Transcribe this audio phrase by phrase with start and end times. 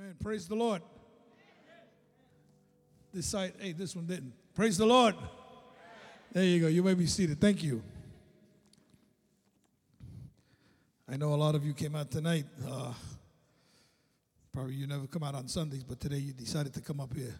[0.00, 0.14] Amen.
[0.22, 0.80] Praise the Lord.
[3.12, 4.32] This side, hey, this one didn't.
[4.54, 5.14] Praise the Lord.
[6.32, 6.68] There you go.
[6.68, 7.38] You may be seated.
[7.38, 7.82] Thank you.
[11.06, 12.46] I know a lot of you came out tonight.
[12.66, 12.94] Uh,
[14.54, 17.34] probably you never come out on Sundays, but today you decided to come up here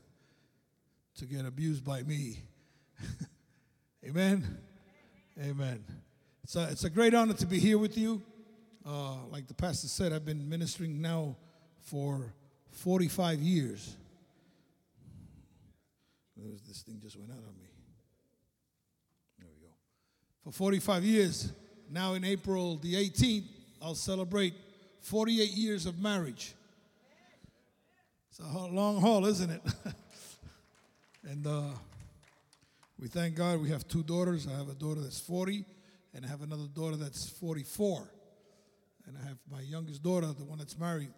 [1.16, 2.40] to get abused by me.
[4.06, 4.58] Amen.
[5.40, 5.82] Amen.
[6.44, 8.20] It's a, it's a great honor to be here with you.
[8.84, 11.36] Uh, like the pastor said, I've been ministering now
[11.78, 12.34] for
[12.72, 13.96] 45 years.
[16.66, 17.68] This thing just went out on me.
[19.38, 19.72] There we go.
[20.44, 21.52] For 45 years,
[21.90, 23.44] now in April the 18th,
[23.82, 24.54] I'll celebrate
[25.00, 26.54] 48 years of marriage.
[28.30, 29.62] It's a long haul, isn't it?
[31.28, 31.62] and uh,
[32.98, 34.46] we thank God we have two daughters.
[34.46, 35.64] I have a daughter that's 40,
[36.14, 38.08] and I have another daughter that's 44.
[39.06, 41.08] And I have my youngest daughter, the one that's married,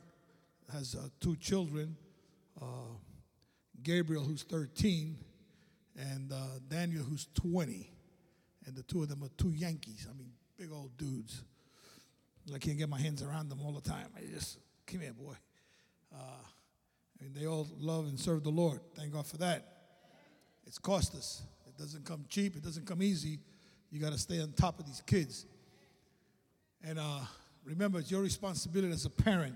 [0.72, 1.96] has uh, two children
[2.60, 2.64] uh,
[3.82, 5.16] Gabriel, who's 13,
[5.98, 6.36] and uh,
[6.68, 7.90] Daniel, who's 20.
[8.66, 10.06] And the two of them are two Yankees.
[10.08, 11.42] I mean, big old dudes.
[12.54, 14.06] I can't get my hands around them all the time.
[14.16, 15.34] I just, come here, boy.
[16.14, 16.42] Uh,
[17.22, 18.80] mean, they all love and serve the Lord.
[18.96, 19.66] Thank God for that.
[20.66, 21.42] It's cost us.
[21.66, 22.56] It doesn't come cheap.
[22.56, 23.38] It doesn't come easy.
[23.90, 25.46] You got to stay on top of these kids.
[26.82, 27.20] And uh,
[27.64, 29.54] remember, it's your responsibility as a parent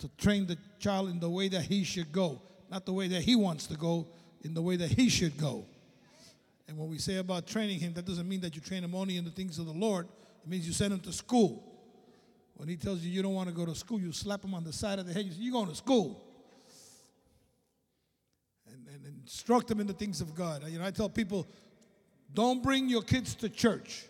[0.00, 3.22] to train the child in the way that he should go, not the way that
[3.22, 4.08] he wants to go,
[4.42, 5.64] in the way that he should go.
[6.66, 9.16] And when we say about training him, that doesn't mean that you train him only
[9.16, 10.08] in the things of the Lord.
[10.42, 11.64] It means you send him to school.
[12.54, 14.64] When he tells you you don't want to go to school, you slap him on
[14.64, 15.24] the side of the head.
[15.24, 16.22] You say, You're going to school.
[18.72, 20.62] And, and, instruct him in the things of God.
[20.68, 21.46] You know, I tell people,
[22.32, 24.06] don't bring your kids to church.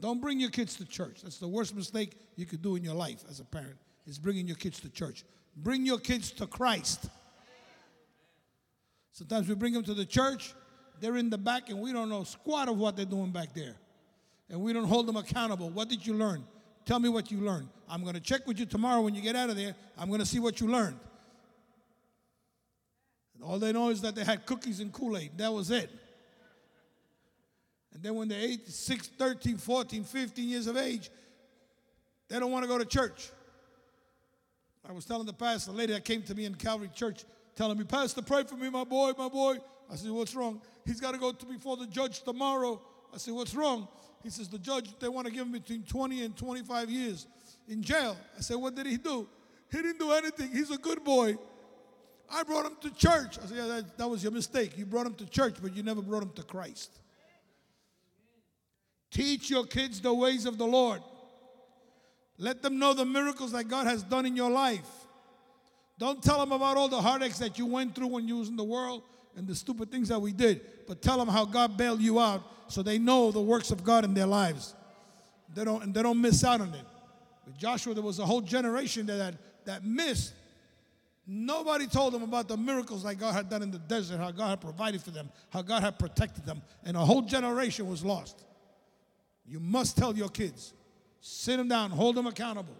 [0.00, 1.20] Don't bring your kids to church.
[1.22, 4.46] That's the worst mistake you could do in your life as a parent is bringing
[4.46, 5.24] your kids to church.
[5.56, 7.08] Bring your kids to Christ.
[9.12, 10.54] Sometimes we bring them to the church,
[11.00, 13.76] they're in the back, and we don't know squat of what they're doing back there.
[14.48, 15.70] And we don't hold them accountable.
[15.70, 16.44] What did you learn?
[16.84, 17.68] Tell me what you learned.
[17.88, 19.74] I'm going to check with you tomorrow when you get out of there.
[19.98, 20.98] I'm going to see what you learned.
[23.34, 25.32] And all they know is that they had cookies and Kool Aid.
[25.36, 25.90] That was it.
[27.92, 31.10] And then when they're 8, 6, 13, 14, 15 years of age,
[32.28, 33.30] they don't want to go to church.
[34.88, 37.24] I was telling the pastor, the lady that came to me in Calvary Church,
[37.54, 39.58] telling me, Pastor, pray for me, my boy, my boy.
[39.90, 40.60] I said, What's wrong?
[40.86, 42.80] He's got to go to before the judge tomorrow.
[43.12, 43.88] I said, What's wrong?
[44.22, 47.26] He says, The judge, they want to give him between 20 and 25 years
[47.68, 48.16] in jail.
[48.36, 49.28] I said, What did he do?
[49.70, 50.50] He didn't do anything.
[50.52, 51.36] He's a good boy.
[52.32, 53.38] I brought him to church.
[53.38, 54.78] I said, Yeah, that, that was your mistake.
[54.78, 56.90] You brought him to church, but you never brought him to Christ.
[59.10, 61.02] Teach your kids the ways of the Lord.
[62.40, 64.88] Let them know the miracles that God has done in your life.
[65.98, 68.56] Don't tell them about all the heartaches that you went through when you was in
[68.56, 69.02] the world
[69.36, 72.42] and the stupid things that we did, but tell them how God bailed you out
[72.68, 74.74] so they know the works of God in their lives.
[75.54, 76.84] They don't, and they don't miss out on it.
[77.44, 79.34] With Joshua, there was a whole generation that, that,
[79.66, 80.32] that missed.
[81.26, 84.48] Nobody told them about the miracles that God had done in the desert, how God
[84.48, 88.46] had provided for them, how God had protected them, and a whole generation was lost.
[89.46, 90.72] You must tell your kids.
[91.20, 92.76] Sit them down, hold them accountable.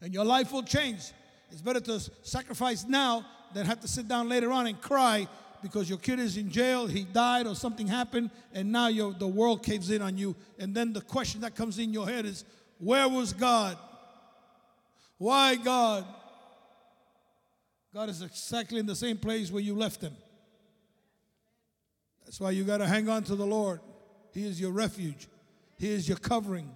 [0.00, 1.12] And your life will change.
[1.50, 5.28] It's better to sacrifice now than have to sit down later on and cry
[5.62, 9.62] because your kid is in jail, he died, or something happened, and now the world
[9.62, 10.36] caves in on you.
[10.58, 12.44] And then the question that comes in your head is,
[12.78, 13.78] Where was God?
[15.16, 16.04] Why God?
[17.94, 20.14] God is exactly in the same place where you left him.
[22.24, 23.80] That's why you got to hang on to the Lord.
[24.32, 25.28] He is your refuge,
[25.78, 26.68] He is your covering.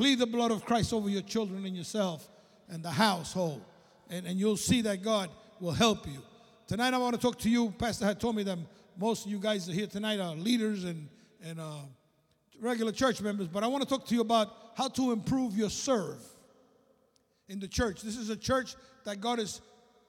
[0.00, 2.26] Plead the blood of Christ over your children and yourself
[2.70, 3.60] and the household,
[4.08, 5.28] and, and you'll see that God
[5.60, 6.22] will help you.
[6.66, 7.70] Tonight, I want to talk to you.
[7.72, 8.58] Pastor had told me that
[8.98, 11.06] most of you guys are here tonight are leaders and,
[11.44, 11.80] and uh,
[12.62, 15.68] regular church members, but I want to talk to you about how to improve your
[15.68, 16.24] serve
[17.50, 18.00] in the church.
[18.00, 19.60] This is a church that God is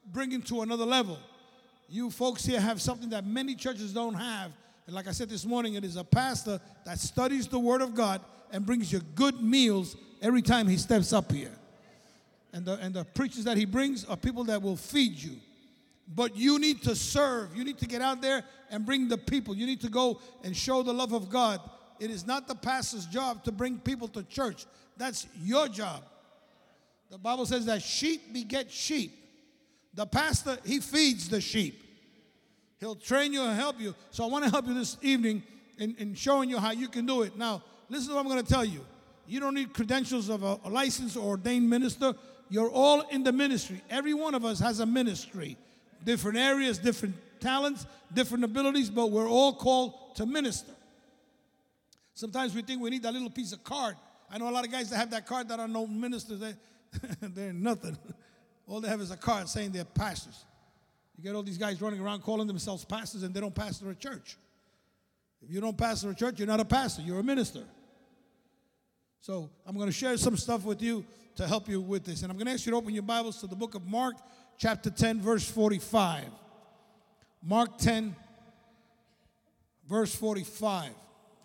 [0.06, 1.20] bringing to another level.
[1.90, 4.54] You folks here have something that many churches don't have.
[4.92, 7.96] And like I said this morning, it is a pastor that studies the Word of
[7.96, 8.20] God
[8.52, 11.54] and brings you good meals every time he steps up here.
[12.52, 15.38] And the, and the preachers that he brings are people that will feed you.
[16.14, 17.56] But you need to serve.
[17.56, 19.56] You need to get out there and bring the people.
[19.56, 21.62] You need to go and show the love of God.
[22.02, 24.66] It is not the pastor's job to bring people to church,
[24.98, 26.04] that's your job.
[27.10, 29.14] The Bible says that sheep beget sheep.
[29.94, 31.82] The pastor, he feeds the sheep.
[32.82, 33.94] He'll train you and help you.
[34.10, 35.44] So I want to help you this evening
[35.78, 37.38] in, in showing you how you can do it.
[37.38, 38.82] Now, listen to what I'm going to tell you.
[39.28, 42.16] You don't need credentials of a, a licensed or ordained minister.
[42.50, 43.82] You're all in the ministry.
[43.88, 45.58] Every one of us has a ministry,
[46.04, 50.72] different areas, different talents, different abilities, but we're all called to minister.
[52.16, 53.96] Sometimes we think we need that little piece of card.
[54.30, 56.40] I know a lot of guys that have that card that are no ministers.
[56.40, 56.56] They,
[57.22, 57.96] they're nothing.
[58.68, 60.46] All they have is a card saying they're pastors.
[61.18, 63.96] You get all these guys running around calling themselves pastors and they don't pastor a
[63.96, 64.38] church.
[65.42, 67.64] If you don't pastor a church, you're not a pastor, you're a minister.
[69.22, 71.06] So I'm going to share some stuff with you
[71.36, 72.24] to help you with this.
[72.24, 74.16] And I'm going to ask you to open your Bibles to the book of Mark,
[74.58, 76.26] chapter 10, verse 45.
[77.44, 78.16] Mark 10,
[79.88, 80.90] verse 45.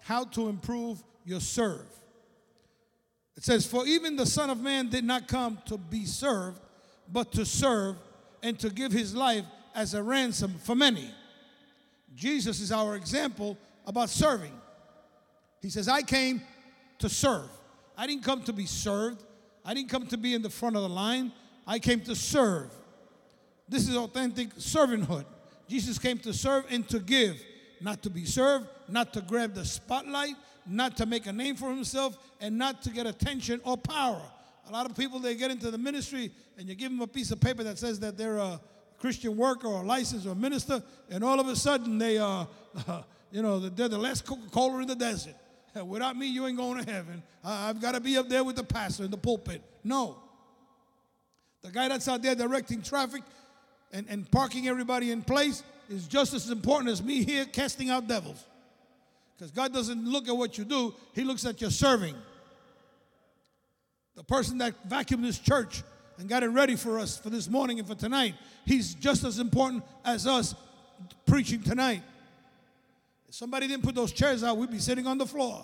[0.01, 1.87] How to improve your serve.
[3.37, 6.61] It says, For even the Son of Man did not come to be served,
[7.13, 7.97] but to serve
[8.43, 9.45] and to give his life
[9.75, 11.11] as a ransom for many.
[12.15, 14.53] Jesus is our example about serving.
[15.61, 16.41] He says, I came
[16.99, 17.51] to serve.
[17.97, 19.23] I didn't come to be served.
[19.65, 21.33] I didn't come to be in the front of the line.
[21.67, 22.71] I came to serve.
[23.69, 25.25] This is authentic servanthood.
[25.69, 27.43] Jesus came to serve and to give,
[27.81, 30.37] not to be served, not to grab the spotlight,
[30.67, 34.23] not to make a name for himself, and not to get attention or power.
[34.69, 37.31] A lot of people, they get into the ministry and you give them a piece
[37.31, 38.61] of paper that says that they're a
[38.99, 42.49] Christian worker or a licensed or a minister, and all of a sudden they are,
[42.89, 45.35] uh, you know, they're the last Coca Cola in the desert.
[45.87, 47.23] Without me, you ain't going to heaven.
[47.45, 49.63] I've got to be up there with the pastor in the pulpit.
[49.85, 50.19] No.
[51.63, 53.23] The guy that's out there directing traffic
[53.93, 58.09] and, and parking everybody in place is just as important as me here casting out
[58.09, 58.45] devils.
[59.37, 62.15] Because God doesn't look at what you do, He looks at your serving.
[64.17, 65.83] The person that vacuumed this church
[66.19, 68.35] and got it ready for us for this morning and for tonight,
[68.65, 70.55] he's just as important as us
[71.27, 72.03] preaching tonight.
[73.29, 75.63] If somebody didn't put those chairs out, we'd be sitting on the floor.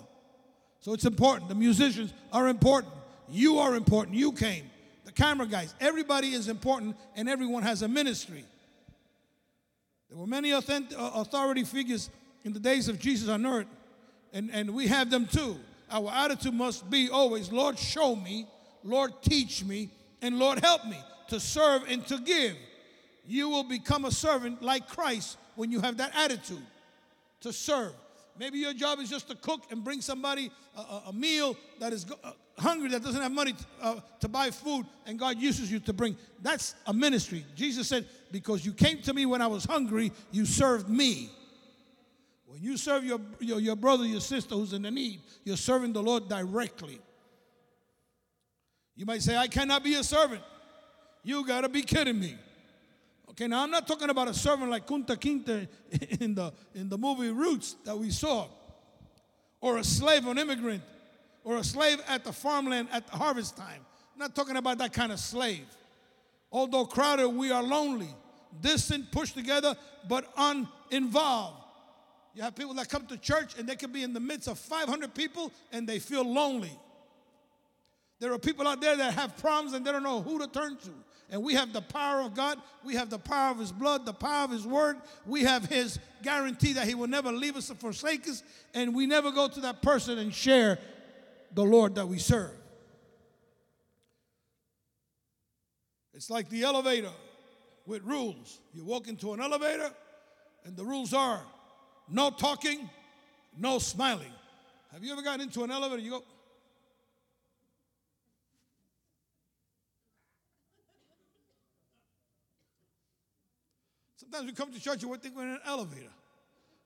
[0.81, 1.49] So it's important.
[1.49, 2.93] The musicians are important.
[3.28, 4.16] You are important.
[4.16, 4.70] You came.
[5.04, 5.75] The camera guys.
[5.81, 8.44] Everybody is important and everyone has a ministry.
[10.10, 10.60] There were many uh,
[10.99, 12.10] authority figures
[12.44, 13.66] in the days of Jesus on earth,
[14.34, 15.56] and, and we have them too.
[15.93, 18.47] Our attitude must be always, Lord, show me,
[18.83, 19.91] Lord, teach me,
[20.23, 20.99] and Lord, help me
[21.29, 22.56] to serve and to give.
[23.27, 26.62] You will become a servant like Christ when you have that attitude
[27.43, 27.93] to serve.
[28.39, 31.93] Maybe your job is just to cook and bring somebody a, a, a meal that
[31.93, 35.79] is uh, hungry, that doesn't have money uh, to buy food, and God uses you
[35.81, 36.17] to bring.
[36.41, 37.45] That's a ministry.
[37.55, 41.31] Jesus said, Because you came to me when I was hungry, you served me.
[42.52, 45.94] When you serve your, your, your brother, your sister who's in the need, you're serving
[45.94, 47.00] the Lord directly.
[48.94, 50.43] You might say, I cannot be a servant.
[51.22, 52.37] You got to be kidding me.
[53.31, 55.66] Okay, now I'm not talking about a servant like Kunta Kinte
[56.20, 58.49] in the, in the movie Roots that we saw,
[59.62, 60.82] or a slave, an immigrant,
[61.44, 63.81] or a slave at the farmland at the harvest time.
[64.12, 65.64] I'm not talking about that kind of slave.
[66.50, 68.14] Although crowded, we are lonely,
[68.60, 69.75] distant, pushed together,
[70.06, 71.62] but uninvolved.
[72.34, 74.58] You have people that come to church and they can be in the midst of
[74.58, 76.73] 500 people and they feel lonely.
[78.20, 80.76] There are people out there that have problems and they don't know who to turn
[80.76, 80.90] to.
[81.31, 84.12] And we have the power of God, we have the power of His blood, the
[84.12, 87.75] power of His word, we have His guarantee that He will never leave us or
[87.75, 88.43] forsake us,
[88.75, 90.78] and we never go to that person and share
[91.55, 92.52] the Lord that we serve.
[96.12, 97.12] It's like the elevator
[97.87, 98.61] with rules.
[98.75, 99.90] You walk into an elevator,
[100.64, 101.40] and the rules are
[102.12, 102.88] no talking,
[103.59, 104.33] no smiling.
[104.92, 106.02] Have you ever gotten into an elevator?
[106.02, 106.25] You go,
[114.16, 116.09] Sometimes we come to church and we think we're in an elevator.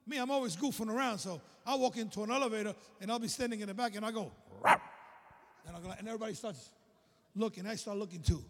[0.05, 3.61] Me, I'm always goofing around, so I'll walk into an elevator and I'll be standing
[3.61, 4.33] in the back and I go,
[4.65, 6.71] and, go, and everybody starts
[7.37, 7.65] looking.
[7.67, 8.43] I start looking too.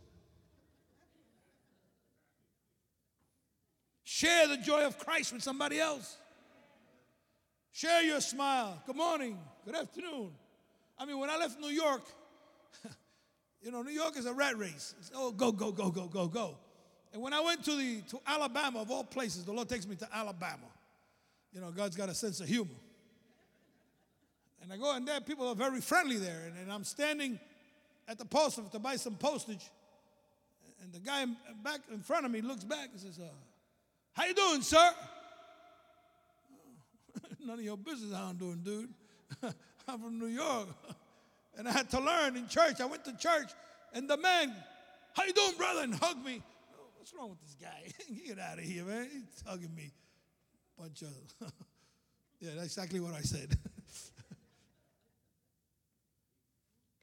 [4.04, 6.16] Share the joy of Christ with somebody else.
[7.76, 8.82] Share your smile.
[8.86, 9.38] Good morning.
[9.66, 10.30] Good afternoon.
[10.98, 12.00] I mean, when I left New York,
[13.62, 14.94] you know, New York is a rat race.
[14.98, 16.56] It's, oh, go, go, go, go, go, go.
[17.12, 19.94] And when I went to the to Alabama, of all places, the Lord takes me
[19.96, 20.70] to Alabama.
[21.52, 22.70] You know, God's got a sense of humor.
[24.62, 26.44] And I go in there, people are very friendly there.
[26.46, 27.38] And, and I'm standing
[28.08, 29.68] at the post office to buy some postage.
[30.82, 31.26] And the guy
[31.62, 33.28] back in front of me looks back and says, uh,
[34.14, 34.90] How you doing, sir?
[37.44, 38.88] None of your business how I'm doing, dude.
[39.88, 40.68] I'm from New York.
[41.58, 42.80] and I had to learn in church.
[42.80, 43.50] I went to church,
[43.92, 44.54] and the man,
[45.14, 45.82] how you doing, brother?
[45.82, 46.42] And hugged me.
[46.74, 47.92] Oh, what's wrong with this guy?
[48.26, 49.08] Get out of here, man.
[49.12, 49.92] He's hugging me.
[50.78, 51.08] Bunch of,
[52.40, 53.56] yeah, that's exactly what I said.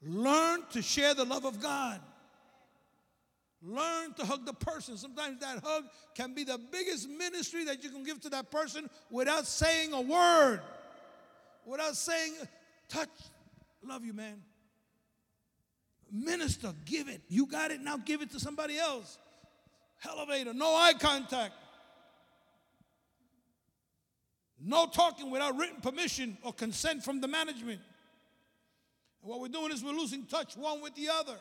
[0.05, 2.01] Learn to share the love of God.
[3.65, 4.97] Learn to hug the person.
[4.97, 8.89] Sometimes that hug can be the biggest ministry that you can give to that person
[9.09, 10.59] without saying a word,
[11.65, 12.33] without saying,
[12.89, 13.07] touch,
[13.81, 14.41] love you, man.
[16.11, 17.21] Minister, give it.
[17.29, 19.17] You got it, now give it to somebody else.
[20.07, 21.53] Elevator, no eye contact.
[24.61, 27.79] No talking without written permission or consent from the management.
[29.21, 31.37] And what we're doing is we're losing touch one with the other.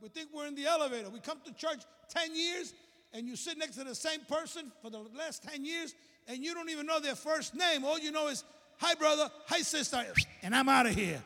[0.00, 1.10] We think we're in the elevator.
[1.10, 2.74] We come to church 10 years
[3.12, 5.94] and you sit next to the same person for the last 10 years
[6.28, 7.84] and you don't even know their first name.
[7.84, 8.44] All you know is,
[8.78, 10.02] hi, brother, hi, sister,
[10.42, 11.22] and I'm out of here.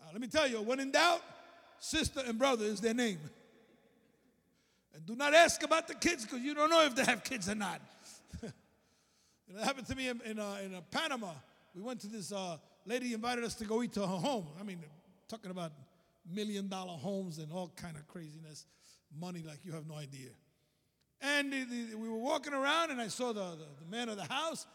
[0.00, 1.22] Uh, let me tell you, when in doubt,
[1.80, 3.18] sister and brother is their name.
[4.94, 7.48] And do not ask about the kids because you don't know if they have kids
[7.48, 7.80] or not.
[8.42, 8.52] it
[9.62, 11.32] happened to me in, in, uh, in uh, Panama.
[11.74, 12.56] We went to this uh,
[12.88, 14.46] lady invited us to go eat to her home.
[14.58, 14.78] I mean,
[15.28, 15.72] talking about
[16.32, 18.64] million dollar homes and all kind of craziness,
[19.20, 20.30] money like you have no idea.
[21.20, 24.16] And the, the, we were walking around, and I saw the, the, the, man of
[24.16, 24.66] the house.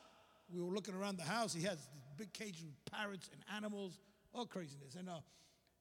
[0.53, 1.53] We were looking around the house.
[1.53, 3.97] He has this big cage with parrots and animals,
[4.33, 4.95] all craziness.
[4.95, 5.19] And, uh,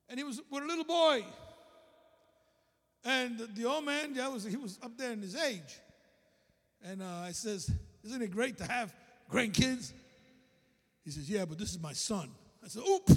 [0.08, 1.24] and he was with a little boy.
[3.04, 5.80] And the old man, yeah, was, he was up there in his age.
[6.84, 7.70] And uh, I says,
[8.04, 8.94] isn't it great to have
[9.30, 9.92] grandkids?
[11.04, 12.30] He says, yeah, but this is my son.
[12.64, 13.10] I said, Oop.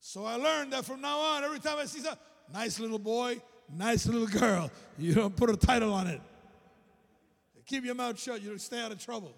[0.00, 2.18] So I learned that from now on, every time I see a
[2.52, 6.20] nice little boy, nice little girl, you don't put a title on it.
[7.66, 9.34] Keep your mouth shut, you stay out of trouble.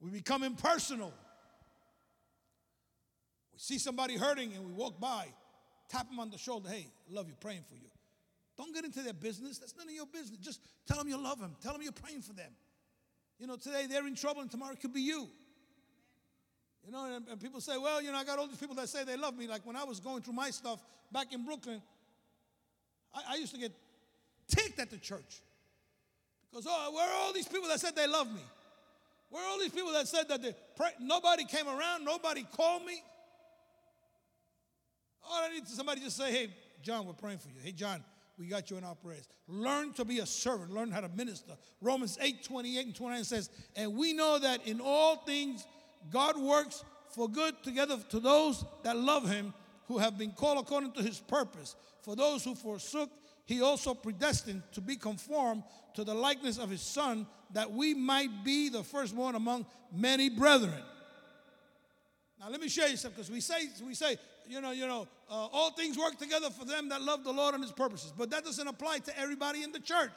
[0.00, 1.12] We become impersonal.
[3.52, 5.26] We see somebody hurting and we walk by,
[5.90, 7.91] tap them on the shoulder, hey, love you, praying for you.
[8.62, 9.58] Don't get into their business.
[9.58, 10.38] That's none of your business.
[10.38, 11.56] Just tell them you love them.
[11.60, 12.52] Tell them you're praying for them.
[13.40, 15.28] You know, today they're in trouble and tomorrow it could be you.
[16.86, 18.88] You know, and, and, people say, well, you know, I got all these people that
[18.88, 19.48] say they love me.
[19.48, 21.82] Like when I was going through my stuff back in Brooklyn,
[23.12, 23.72] I, I used to get
[24.46, 25.42] ticked at the church.
[26.48, 28.42] Because, oh, where are all these people that said they love me?
[29.30, 30.90] Where are all these people that said that they pray?
[31.00, 33.02] Nobody came around, nobody called me.
[35.28, 36.50] All I need to somebody just say, hey,
[36.80, 37.56] John, we're praying for you.
[37.60, 38.04] Hey, John,
[38.38, 39.28] we got you in our prayers.
[39.46, 41.52] Learn to be a servant, learn how to minister.
[41.80, 45.66] Romans 8 28 and 29 says, And we know that in all things
[46.10, 46.84] God works
[47.14, 49.52] for good together to those that love him,
[49.86, 51.76] who have been called according to his purpose.
[52.02, 53.10] For those who forsook,
[53.44, 58.44] he also predestined to be conformed to the likeness of his son, that we might
[58.44, 60.82] be the firstborn among many brethren.
[62.40, 64.16] Now let me show you something, because we say we say
[64.48, 67.54] you know, you know, uh, all things work together for them that love the Lord
[67.54, 68.12] and His purposes.
[68.16, 70.10] But that doesn't apply to everybody in the church.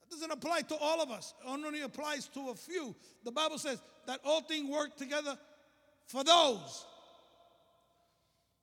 [0.00, 1.34] That doesn't apply to all of us.
[1.44, 2.94] It only applies to a few.
[3.24, 5.36] The Bible says that all things work together
[6.06, 6.86] for those.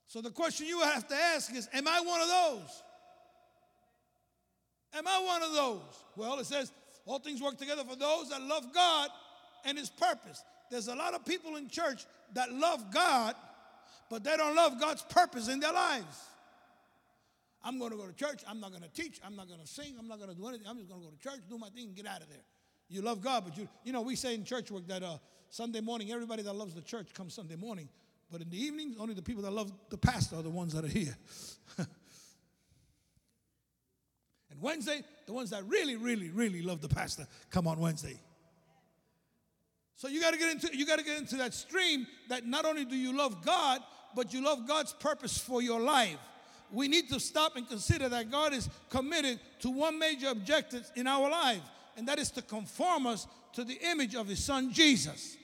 [0.07, 2.83] So the question you have to ask is, am I one of those?
[4.93, 6.03] Am I one of those?
[6.15, 6.71] Well, it says
[7.05, 9.09] all things work together for those that love God
[9.65, 10.43] and His purpose.
[10.71, 13.35] There's a lot of people in church that love God
[14.09, 16.23] but they don't love God's purpose in their lives.
[17.63, 18.43] I'm going to go to church.
[18.47, 19.19] I'm not going to teach.
[19.25, 19.95] I'm not going to sing.
[19.99, 20.67] I'm not going to do anything.
[20.67, 22.43] I'm just going to go to church, do my thing, and get out of there.
[22.89, 25.17] You love God, but you, you know, we say in church work that uh,
[25.49, 27.89] Sunday morning, everybody that loves the church comes Sunday morning.
[28.31, 30.85] But in the evenings, only the people that love the pastor are the ones that
[30.85, 31.17] are here.
[31.77, 31.87] and
[34.61, 38.19] Wednesday, the ones that really, really, really love the pastor come on Wednesday.
[39.95, 42.65] So you got to get into you got to get into that stream that not
[42.65, 43.81] only do you love God,
[44.17, 46.17] but you love God's purpose for your life.
[46.71, 51.05] We need to stop and consider that God is committed to one major objective in
[51.05, 51.61] our life,
[51.95, 55.37] and that is to conform us to the image of His Son Jesus.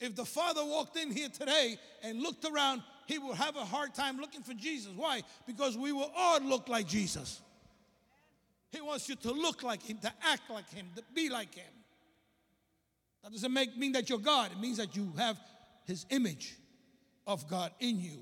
[0.00, 3.94] If the Father walked in here today and looked around, he would have a hard
[3.94, 4.92] time looking for Jesus.
[4.94, 5.22] Why?
[5.46, 7.40] Because we will all look like Jesus.
[8.70, 11.72] He wants you to look like Him, to act like Him, to be like Him.
[13.24, 15.40] That doesn't make, mean that you're God, it means that you have
[15.86, 16.54] His image
[17.28, 18.18] of God in you.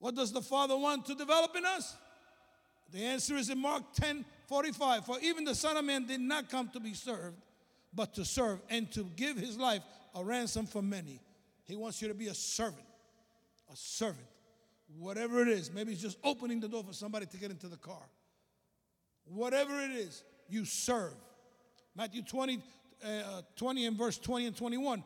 [0.00, 1.94] What does the Father want to develop in us?
[2.90, 5.06] The answer is in Mark 10 45.
[5.06, 7.36] For even the Son of Man did not come to be served,
[7.94, 9.82] but to serve and to give his life
[10.14, 11.20] a ransom for many.
[11.64, 12.84] He wants you to be a servant.
[13.72, 14.26] A servant.
[14.98, 15.72] Whatever it is.
[15.72, 18.02] Maybe it's just opening the door for somebody to get into the car.
[19.24, 21.14] Whatever it is, you serve.
[21.94, 22.60] Matthew 20,
[23.04, 25.04] uh, 20 and verse 20 and 21.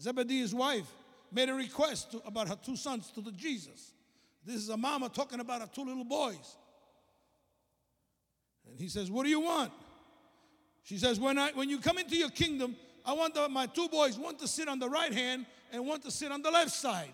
[0.00, 0.86] Zebedee's wife
[1.32, 3.92] made a request to, about her two sons to the Jesus.
[4.44, 6.56] This is a mama talking about her two little boys.
[8.68, 9.72] And he says, What do you want?
[10.82, 13.88] She says, When, I, when you come into your kingdom, I want the, my two
[13.88, 16.72] boys, one to sit on the right hand and one to sit on the left
[16.72, 17.12] side.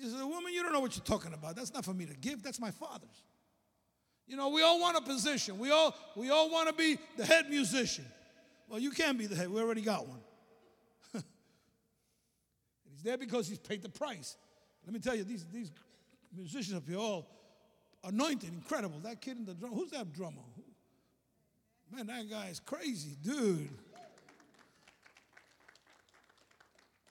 [0.00, 1.56] She says, Woman, you don't know what you're talking about.
[1.56, 3.22] That's not for me to give, that's my father's.
[4.26, 5.58] You know, we all want a position.
[5.58, 8.06] We all, we all want to be the head musician.
[8.68, 9.50] Well, you can be the head.
[9.50, 10.20] We already got one.
[13.04, 14.36] There because he's paid the price.
[14.84, 15.70] Let me tell you, these, these
[16.34, 17.26] musicians up here all
[18.02, 18.98] anointed, incredible.
[19.00, 20.42] That kid in the drum, who's that drummer?
[21.94, 23.68] Man, that guy is crazy, dude.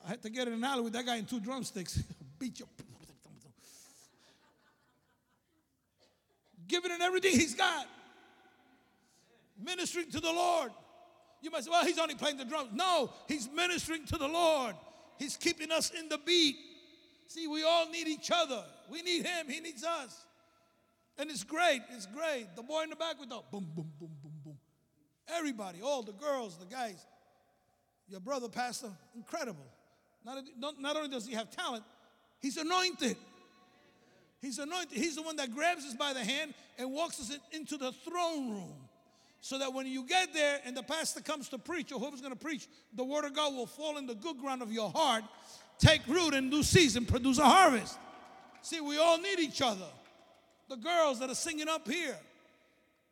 [0.06, 2.02] I had to get in an alley with that guy in two drumsticks.
[2.40, 2.68] Beat you.
[6.68, 7.88] Giving it everything he's got.
[9.64, 10.72] Ministering to the Lord.
[11.42, 12.70] You might say, well, he's only playing the drums.
[12.74, 14.76] No, he's ministering to the Lord.
[15.18, 16.56] He's keeping us in the beat.
[17.28, 18.64] See, we all need each other.
[18.92, 20.26] We need him, he needs us.
[21.18, 22.48] And it's great, it's great.
[22.56, 24.58] The boy in the back with the boom, boom, boom, boom, boom.
[25.28, 27.06] Everybody, all the girls, the guys.
[28.08, 29.66] Your brother, Pastor, incredible.
[30.26, 30.44] Not,
[30.80, 31.84] not only does he have talent,
[32.40, 33.18] he's anointed.
[34.42, 34.98] He's anointed.
[34.98, 38.52] He's the one that grabs us by the hand and walks us into the throne
[38.52, 38.83] room.
[39.44, 42.32] So that when you get there and the pastor comes to preach, or whoever's going
[42.32, 45.26] to preach, the word of God will fall in the good ground of your heart,
[45.78, 48.00] take root in due season, produce a harvest.
[48.62, 49.90] See, we all need each other.
[50.70, 52.16] The girls that are singing up here.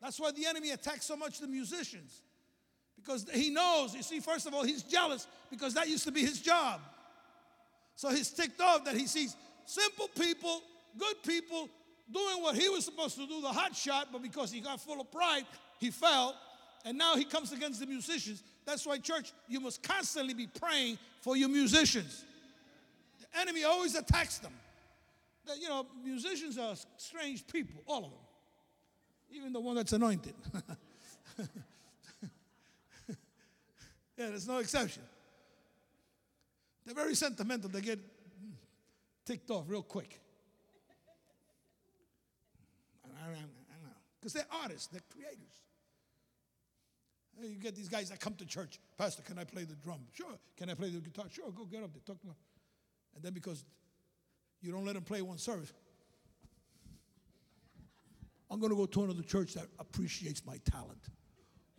[0.00, 2.22] That's why the enemy attacks so much the musicians.
[2.96, 6.22] Because he knows, you see, first of all, he's jealous because that used to be
[6.22, 6.80] his job.
[7.94, 9.36] So he's ticked off that he sees
[9.66, 10.62] simple people,
[10.96, 11.68] good people,
[12.10, 14.98] doing what he was supposed to do, the hot shot, but because he got full
[14.98, 15.44] of pride,
[15.82, 16.36] he fell.
[16.84, 18.42] And now he comes against the musicians.
[18.64, 22.24] That's why, church, you must constantly be praying for your musicians.
[23.20, 24.52] The enemy always attacks them.
[25.60, 28.20] You know, musicians are strange people, all of them,
[29.32, 30.34] even the one that's anointed.
[31.38, 31.46] yeah,
[34.16, 35.02] there's no exception.
[36.86, 37.68] They're very sentimental.
[37.70, 37.98] They get
[39.24, 40.20] ticked off real quick.
[44.20, 45.62] Because they're artists, they're creators.
[47.40, 48.78] You get these guys that come to church.
[48.98, 50.00] Pastor, can I play the drum?
[50.12, 50.38] Sure.
[50.56, 51.24] Can I play the guitar?
[51.30, 52.36] Sure, go get up there, talk to them.
[53.14, 53.64] And then because
[54.60, 55.72] you don't let them play one service,
[58.50, 61.00] I'm going to go to another church that appreciates my talent.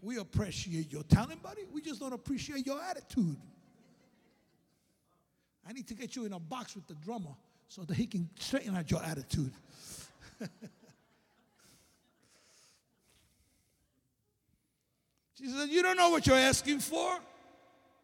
[0.02, 1.62] We appreciate your talent, buddy.
[1.72, 3.38] We just don't appreciate your attitude.
[5.68, 7.36] I need to get you in a box with the drummer
[7.68, 9.54] so that he can straighten out your attitude.
[15.38, 17.12] she said, You don't know what you're asking for.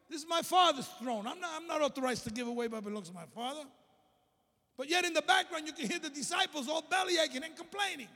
[0.10, 1.28] This is my father's throne.
[1.28, 3.62] I'm not, I'm not authorized to give away what belongs to my father.
[4.76, 8.08] But yet in the background, you can hear the disciples all belly aching and complaining.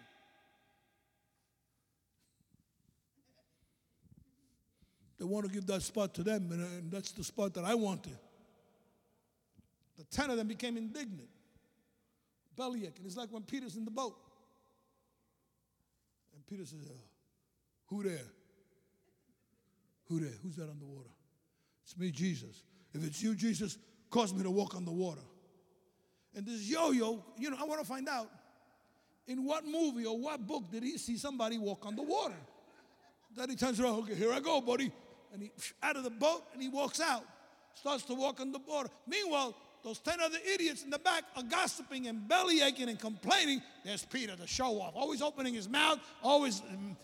[5.19, 8.17] They want to give that spot to them, and that's the spot that I wanted.
[9.97, 11.29] The ten of them became indignant,
[12.57, 13.05] belly aching.
[13.05, 14.17] It's like when Peter's in the boat.
[16.33, 16.89] And Peter says,
[17.87, 18.25] Who there?
[20.05, 20.33] Who there?
[20.41, 21.09] Who's that on the water?
[21.83, 22.63] It's me, Jesus.
[22.93, 23.77] If it's you, Jesus,
[24.09, 25.21] cause me to walk on the water.
[26.35, 28.29] And this yo yo, you know, I want to find out
[29.27, 32.35] in what movie or what book did he see somebody walk on the water?
[33.35, 34.91] Then he turns around, okay, here I go, buddy.
[35.31, 37.23] And he out of the boat and he walks out,
[37.73, 38.89] starts to walk on the water.
[39.07, 43.61] Meanwhile, those 10 other idiots in the back are gossiping and belly aching and complaining.
[43.83, 46.95] There's Peter, the show off, always opening his mouth, always mm,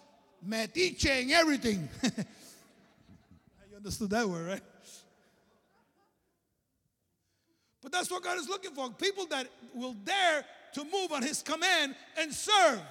[1.31, 1.89] everything.
[3.79, 4.61] understood that word, right?
[7.81, 11.41] But that's what God is looking for people that will dare to move on His
[11.41, 12.81] command and serve.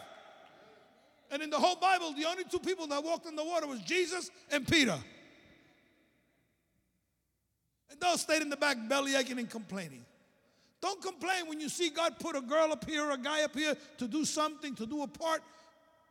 [1.31, 3.81] And in the whole Bible, the only two people that walked in the water was
[3.81, 4.99] Jesus and Peter.
[7.91, 10.07] And those stayed in the back belly aching and complaining.
[10.81, 13.77] Don't complain when you see God put a girl up here, a guy up here
[13.99, 15.43] to do something, to do a part.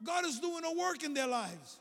[0.03, 1.79] God is doing a work in their lives.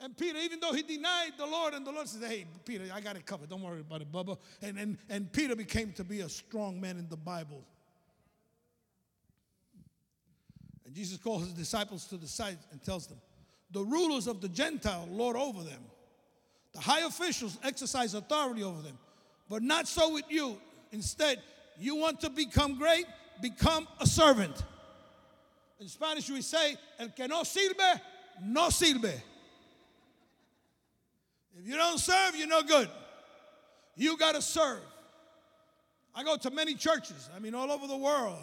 [0.00, 3.00] And Peter, even though he denied the Lord, and the Lord says, Hey, Peter, I
[3.00, 3.48] got it covered.
[3.48, 4.36] Don't worry about it, Bubba.
[4.60, 7.62] And, and, and Peter became to be a strong man in the Bible.
[10.84, 13.18] And Jesus calls his disciples to the side and tells them,
[13.70, 15.80] The rulers of the Gentile lord over them
[16.74, 18.98] the high officials exercise authority over them.
[19.48, 20.60] But not so with you.
[20.92, 21.40] Instead,
[21.78, 23.06] you want to become great,
[23.40, 24.62] become a servant.
[25.80, 28.00] In Spanish, we say, El que no sirve,
[28.42, 29.20] no sirve.
[31.58, 32.88] If you don't serve, you're no good.
[33.96, 34.80] You got to serve.
[36.14, 38.38] I go to many churches, I mean, all over the world.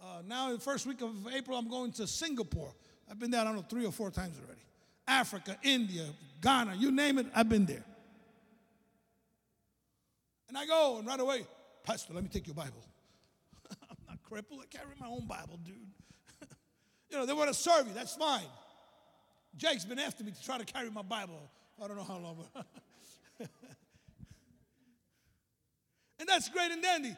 [0.00, 2.72] Uh, now, the first week of April, I'm going to Singapore.
[3.10, 4.60] I've been there, I don't know, three or four times already.
[5.06, 6.06] Africa, India,
[6.40, 7.84] Ghana, you name it, I've been there.
[10.48, 11.46] And I go, and right away,
[11.82, 12.84] Pastor, let me take your Bible.
[13.70, 14.60] I'm not crippled.
[14.62, 15.74] I carry my own Bible, dude.
[17.10, 17.94] you know, they want to serve you.
[17.94, 18.46] That's fine.
[19.56, 21.40] Jake's been after me to try to carry my Bible.
[21.82, 22.44] I don't know how long.
[26.18, 27.16] and that's great and dandy.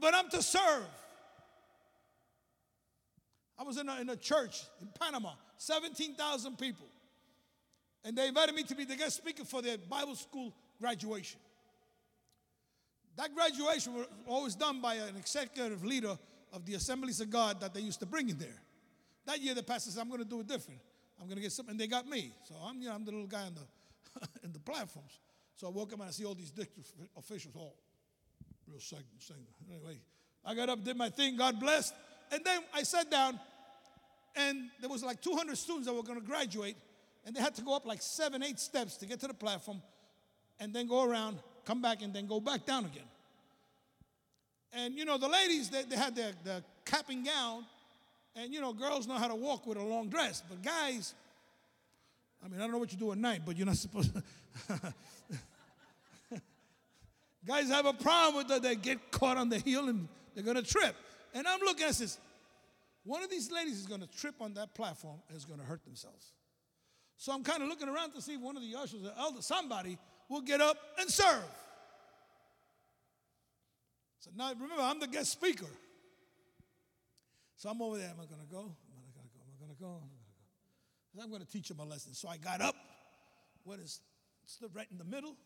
[0.00, 0.86] But I'm to serve.
[3.58, 6.86] I was in a, in a church in Panama, 17,000 people.
[8.04, 11.38] And they invited me to be the guest speaker for their Bible school graduation.
[13.16, 16.18] That graduation was always done by an executive leader
[16.52, 18.60] of the Assemblies of God that they used to bring in there.
[19.26, 20.80] That year, the pastor said, I'm going to do it different.
[21.22, 21.70] I'm going to get something.
[21.70, 22.32] And they got me.
[22.48, 25.20] So I'm, you know, I'm the little guy in the, in the platforms.
[25.54, 27.76] So I woke up and I see all these district officials all
[28.68, 29.08] real segment.
[29.70, 29.98] Anyway,
[30.44, 31.94] I got up, did my thing, God blessed.
[32.30, 33.38] And then I sat down,
[34.34, 36.76] and there was like 200 students that were going to graduate,
[37.24, 39.82] and they had to go up like seven, eight steps to get to the platform,
[40.58, 43.04] and then go around, come back, and then go back down again.
[44.72, 47.66] And you know, the ladies, they, they had their, their cap and gown,
[48.36, 51.14] and you know, girls know how to walk with a long dress, but guys,
[52.44, 54.22] I mean, I don't know what you do at night, but you're not supposed to.
[57.46, 58.62] guys have a problem with that.
[58.62, 60.96] They get caught on the heel and they're going to trip.
[61.34, 62.18] And I'm looking at this.
[63.04, 65.64] One of these ladies is going to trip on that platform and is going to
[65.64, 66.32] hurt themselves.
[67.16, 69.42] So I'm kind of looking around to see if one of the ushers or elder,
[69.42, 71.44] somebody will get up and serve.
[74.18, 75.66] So now remember, I'm the guest speaker.
[77.62, 78.08] So I'm over there.
[78.08, 78.58] Am I going to go?
[78.58, 79.38] Am I going to go?
[79.38, 79.86] Am I going to go?
[79.86, 81.22] Am I going to go?
[81.22, 82.12] I'm going to teach them a lesson.
[82.12, 82.74] So I got up,
[83.62, 84.00] What is
[84.46, 85.36] stood right in the middle,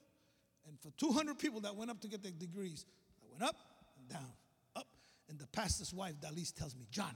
[0.67, 2.87] and for 200 people that went up to get their degrees,
[3.23, 3.57] I went up
[3.99, 4.33] and down,
[4.77, 4.87] up.
[5.29, 7.15] And the pastor's wife, Dalise, tells me, John,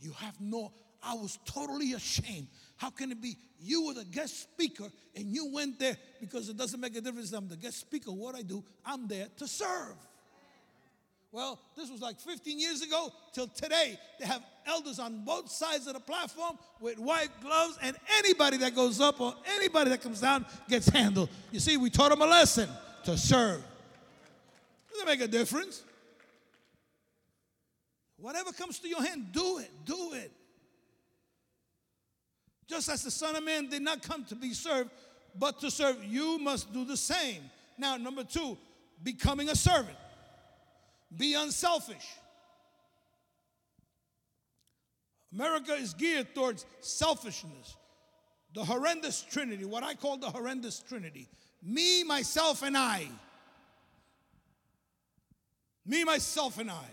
[0.00, 2.48] you have no, I was totally ashamed.
[2.78, 6.56] How can it be you were the guest speaker and you went there because it
[6.56, 7.32] doesn't make a difference.
[7.34, 8.12] I'm the guest speaker.
[8.12, 9.96] What I do, I'm there to serve.
[11.30, 13.98] Well, this was like 15 years ago till today.
[14.18, 18.74] They have elders on both sides of the platform with white gloves, and anybody that
[18.74, 21.28] goes up or anybody that comes down gets handled.
[21.52, 22.68] You see, we taught them a lesson
[23.04, 23.62] to serve.
[24.90, 25.82] Doesn't make a difference.
[28.16, 29.70] Whatever comes to your hand, do it.
[29.84, 30.32] Do it.
[32.66, 34.90] Just as the Son of Man did not come to be served,
[35.38, 37.42] but to serve, you must do the same.
[37.76, 38.58] Now, number two,
[39.02, 39.96] becoming a servant.
[41.16, 42.06] Be unselfish.
[45.32, 47.76] America is geared towards selfishness.
[48.54, 51.28] The horrendous trinity, what I call the horrendous trinity
[51.62, 53.08] me, myself, and I.
[55.84, 56.88] Me, myself, and I.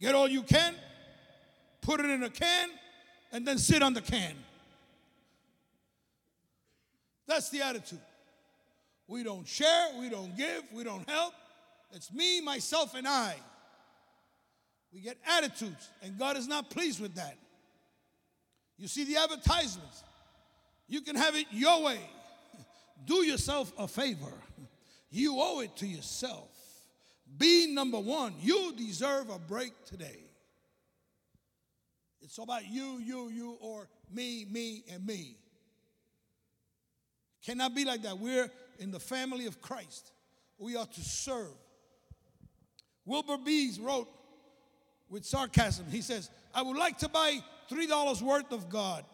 [0.00, 0.74] Get all you can,
[1.82, 2.70] put it in a can,
[3.32, 4.34] and then sit on the can.
[7.26, 8.00] That's the attitude.
[9.06, 11.34] We don't share, we don't give, we don't help.
[11.92, 13.34] It's me, myself, and I.
[14.92, 17.36] We get attitudes, and God is not pleased with that.
[18.76, 20.02] You see the advertisements.
[20.88, 22.00] You can have it your way.
[23.06, 24.32] Do yourself a favor.
[25.10, 26.48] You owe it to yourself.
[27.36, 28.34] Be number one.
[28.40, 30.24] You deserve a break today.
[32.20, 35.36] It's about you, you, you, or me, me, and me.
[37.44, 38.18] Cannot be like that.
[38.18, 40.12] We're in the family of Christ.
[40.58, 41.54] We are to serve.
[43.04, 44.08] Wilbur Rees wrote
[45.08, 47.38] with sarcasm, he says, I would like to buy
[47.70, 49.04] $3 worth of God.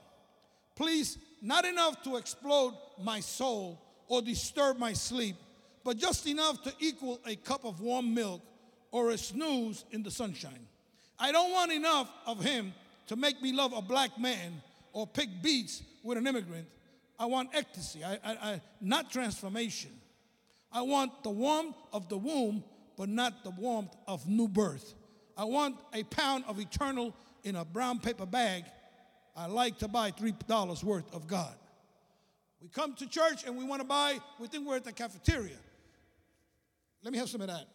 [0.74, 5.36] Please, not enough to explode my soul or disturb my sleep,
[5.84, 8.42] but just enough to equal a cup of warm milk
[8.90, 10.66] or a snooze in the sunshine.
[11.18, 12.74] I don't want enough of him
[13.06, 16.66] to make me love a black man or pick beets with an immigrant.
[17.18, 19.90] I want ecstasy, I, I, I, not transformation.
[20.70, 22.62] I want the warmth of the womb,
[22.96, 24.94] but not the warmth of new birth.
[25.36, 28.64] I want a pound of eternal in a brown paper bag.
[29.36, 31.54] I like to buy $3 worth of God.
[32.60, 35.56] We come to church and we want to buy, we think we're at the cafeteria.
[37.02, 37.66] Let me have some of that.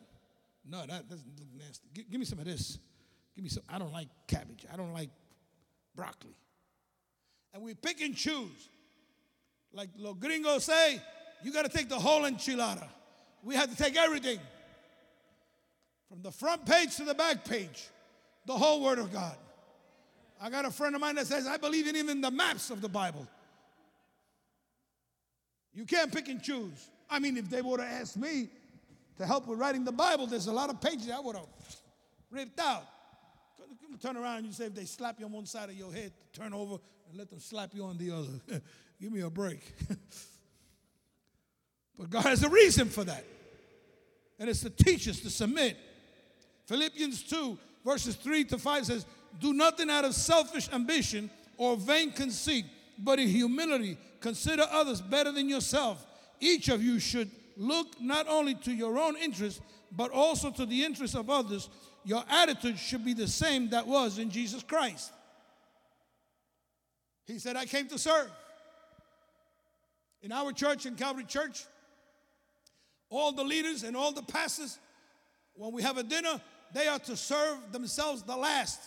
[0.67, 1.87] No, that doesn't look nasty.
[1.93, 2.77] G- give me some of this.
[3.35, 3.63] Give me some.
[3.69, 4.65] I don't like cabbage.
[4.71, 5.09] I don't like
[5.95, 6.35] broccoli.
[7.53, 8.69] And we pick and choose.
[9.73, 11.01] Like los gringos say,
[11.43, 12.87] you got to take the whole enchilada.
[13.43, 14.39] We have to take everything.
[16.11, 17.87] From the front page to the back page,
[18.45, 19.37] the whole Word of God.
[20.41, 22.81] I got a friend of mine that says, I believe in even the maps of
[22.81, 23.25] the Bible.
[25.73, 26.89] You can't pick and choose.
[27.09, 28.49] I mean, if they would have asked me
[29.19, 31.45] to help with writing the Bible, there's a lot of pages I would have
[32.29, 32.83] ripped out.
[34.01, 36.53] Turn around, you say if they slap you on one side of your head, turn
[36.53, 36.75] over
[37.07, 38.41] and let them slap you on the other.
[39.01, 39.61] Give me a break.
[41.97, 43.23] but God has a reason for that.
[44.39, 45.77] And it's to teach us to submit.
[46.71, 49.05] Philippians 2, verses 3 to 5 says,
[49.41, 52.63] Do nothing out of selfish ambition or vain conceit,
[52.97, 56.07] but in humility consider others better than yourself.
[56.39, 60.85] Each of you should look not only to your own interest, but also to the
[60.85, 61.69] interest of others.
[62.05, 65.11] Your attitude should be the same that was in Jesus Christ.
[67.25, 68.31] He said, I came to serve.
[70.21, 71.65] In our church, in Calvary Church,
[73.09, 74.79] all the leaders and all the pastors,
[75.53, 76.39] when we have a dinner,
[76.73, 78.79] they are to serve themselves the last.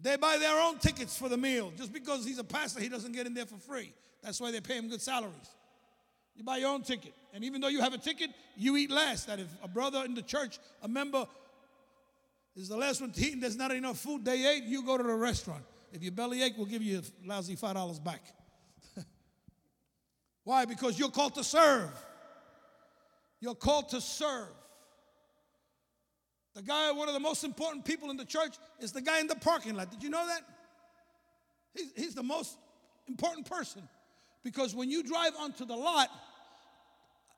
[0.00, 1.72] They buy their own tickets for the meal.
[1.76, 3.92] Just because he's a pastor, he doesn't get in there for free.
[4.22, 5.50] That's why they pay him good salaries.
[6.34, 7.14] You buy your own ticket.
[7.32, 9.28] And even though you have a ticket, you eat last.
[9.28, 11.26] That if a brother in the church, a member,
[12.56, 14.96] is the last one to eat and there's not enough food they ate, you go
[14.96, 15.64] to the restaurant.
[15.92, 18.22] If your belly ache, we'll give you a lousy $5 back.
[20.44, 20.64] Why?
[20.64, 21.90] Because you're called to serve.
[23.44, 24.48] You're called to serve.
[26.54, 29.26] The guy, one of the most important people in the church, is the guy in
[29.26, 29.90] the parking lot.
[29.90, 30.40] Did you know that?
[31.74, 32.56] He's, he's the most
[33.06, 33.86] important person.
[34.42, 36.08] Because when you drive onto the lot,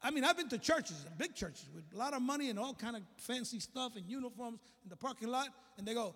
[0.01, 2.73] I mean, I've been to churches, big churches, with a lot of money and all
[2.73, 6.15] kind of fancy stuff and uniforms in the parking lot, and they go,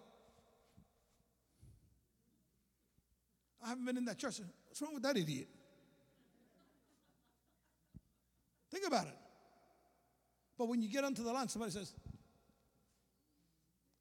[3.60, 4.40] I haven't been in that church.
[4.68, 5.48] What's wrong with that idiot?
[8.70, 9.16] Think about it.
[10.60, 11.94] But when you get onto the line, somebody says,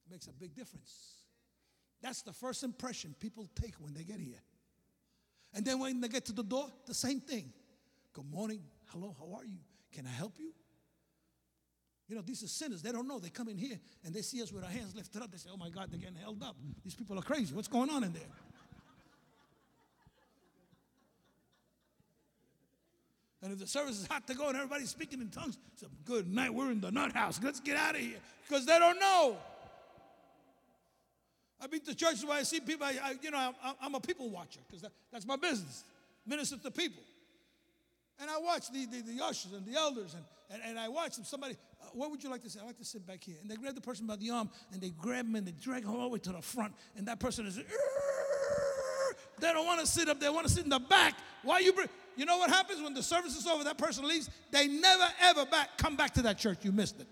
[0.05, 1.13] it makes a big difference.
[2.01, 4.41] That's the first impression people take when they get here.
[5.53, 7.53] And then when they get to the door, the same thing.
[8.11, 8.61] Good morning.
[8.87, 9.59] Hello, how are you?
[9.93, 10.51] Can I help you?
[12.09, 12.81] You know, these are sinners.
[12.81, 13.19] They don't know.
[13.19, 15.31] They come in here and they see us with our hands lifted up.
[15.31, 16.57] They say, Oh my God, they're getting held up.
[16.83, 17.55] These people are crazy.
[17.55, 18.23] What's going on in there?
[23.41, 25.87] And if the service is hot to go and everybody's speaking in tongues, it's a
[26.05, 26.53] good night.
[26.53, 27.39] We're in the nut house.
[27.41, 28.17] Let's get out of here.
[28.47, 29.37] Because they don't know.
[31.61, 33.99] I've been to churches where I see people, I, I, you know, I, I'm a
[33.99, 35.83] people watcher because that, that's my business,
[36.25, 37.03] minister to people.
[38.19, 41.15] And I watch the, the, the ushers and the elders, and, and, and I watch
[41.15, 41.23] them.
[41.25, 42.59] Somebody, uh, what would you like to say?
[42.61, 43.35] I like to sit back here.
[43.41, 45.83] And they grab the person by the arm, and they grab him, and they drag
[45.83, 46.73] him all the way to the front.
[46.97, 50.69] And that person is, they don't want to sit up, they want to sit in
[50.69, 51.15] the back.
[51.43, 51.87] Why you bring,
[52.19, 54.29] you know what happens when the service is over, that person leaves?
[54.51, 56.57] They never, ever back come back to that church.
[56.63, 57.07] You missed it.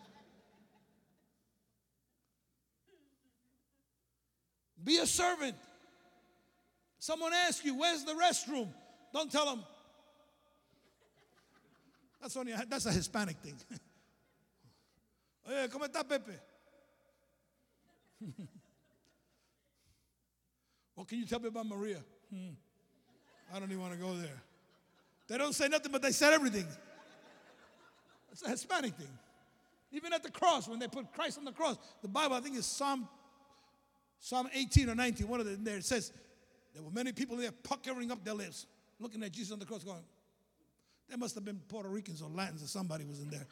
[4.84, 5.56] Be a servant.
[7.00, 8.68] Someone asks you, Where's the restroom?
[9.14, 9.64] Don't tell them.
[12.22, 13.56] That's only a, that's a Hispanic thing.
[15.72, 16.34] ¿cómo está Pepe?
[20.96, 22.04] what can you tell me about Maria?
[22.30, 22.50] Hmm.
[23.54, 24.42] I don't even want to go there.
[25.28, 26.66] They don't say nothing, but they said everything.
[28.32, 29.10] It's a Hispanic thing.
[29.92, 32.58] Even at the cross, when they put Christ on the cross, the Bible, I think,
[32.58, 33.08] is Psalm
[34.20, 36.12] Psalm 18 or 19, one of them there, it says,
[36.74, 38.66] there were many people there puckering up their lips,
[39.00, 40.04] looking at Jesus on the cross, going,
[41.08, 43.46] there must have been Puerto Ricans or Latins or somebody was in there.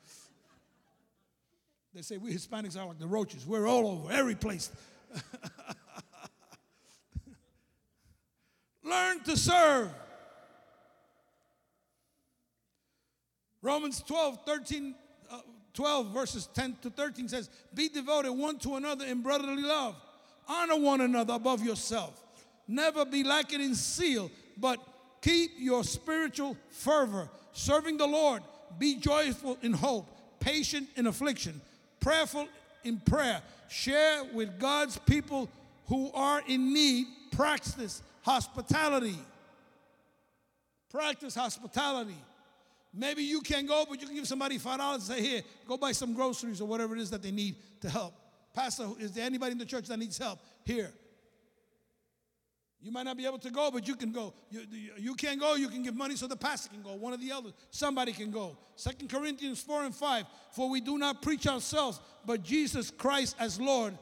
[1.94, 3.46] They say we Hispanics are like the roaches.
[3.46, 4.70] We're all over, every place.
[8.84, 9.92] Learn to serve.
[13.66, 14.94] Romans 12, 13,
[15.32, 15.40] uh,
[15.74, 19.96] 12, verses 10 to 13 says, Be devoted one to another in brotherly love
[20.48, 22.22] honor one another above yourself.
[22.68, 24.80] Never be lacking in zeal, but
[25.20, 28.44] keep your spiritual fervor, serving the Lord.
[28.78, 30.08] Be joyful in hope,
[30.40, 31.60] patient in affliction,
[32.00, 32.48] prayerful
[32.84, 33.42] in prayer.
[33.68, 35.50] Share with God's people
[35.88, 37.08] who are in need.
[37.32, 39.18] Practice hospitality.
[40.92, 42.18] Practice hospitality.
[42.96, 45.92] Maybe you can't go, but you can give somebody $5 and say, Here, go buy
[45.92, 48.14] some groceries or whatever it is that they need to help.
[48.54, 50.40] Pastor, is there anybody in the church that needs help?
[50.64, 50.92] Here.
[52.82, 54.34] You might not be able to go, but you can go.
[54.50, 54.62] You,
[54.98, 56.94] you can't go, you can give money so the pastor can go.
[56.94, 58.58] One of the elders, somebody can go.
[58.76, 60.26] Second Corinthians 4 and 5.
[60.52, 63.98] For we do not preach ourselves, but Jesus Christ as Lord,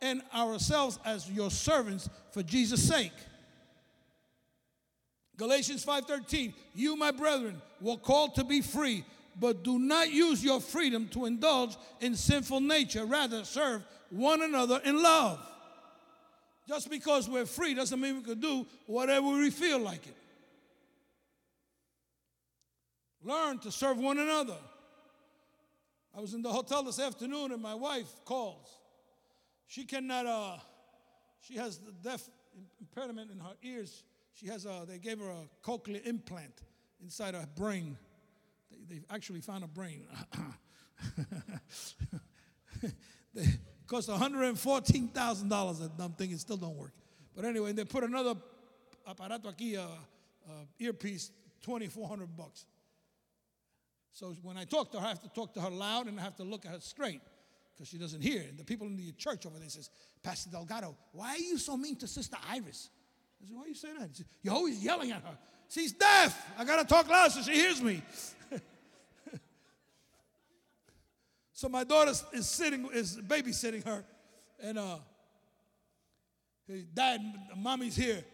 [0.00, 3.12] and ourselves as your servants for Jesus' sake.
[5.38, 9.04] Galatians 5:13 You my brethren were called to be free
[9.40, 14.80] but do not use your freedom to indulge in sinful nature rather serve one another
[14.84, 15.38] in love.
[16.66, 20.16] Just because we're free doesn't mean we can do whatever we feel like it.
[23.22, 24.56] Learn to serve one another.
[26.16, 28.66] I was in the hotel this afternoon and my wife calls.
[29.68, 30.56] She cannot, uh,
[31.42, 32.28] she has the deaf
[32.80, 34.02] impairment in her ears.
[34.38, 36.62] She has a, they gave her a cochlear implant
[37.02, 37.96] inside her brain.
[38.88, 40.06] They, actually found a brain.
[43.34, 43.46] they
[43.86, 46.30] cost $114,000 that dumb thing.
[46.30, 46.92] It still don't work.
[47.34, 48.34] But anyway, they put another
[49.08, 49.82] aparato aquí, uh,
[50.48, 52.66] uh, earpiece, 2400 bucks.
[54.12, 56.22] So when I talk to her, I have to talk to her loud and I
[56.22, 57.22] have to look at her straight
[57.74, 58.42] because she doesn't hear.
[58.48, 59.90] And the people in the church over there says,
[60.22, 62.90] Pastor Delgado, why are you so mean to Sister Iris?
[63.42, 64.08] I said, why you saying that?
[64.08, 65.38] He Said, You're always yelling at her.
[65.68, 66.50] She's deaf.
[66.58, 68.02] I got to talk loud so she hears me.
[71.52, 74.04] so my daughter is sitting, is babysitting her.
[74.60, 74.96] And uh,
[76.94, 77.20] dad,
[77.56, 78.24] mommy's here.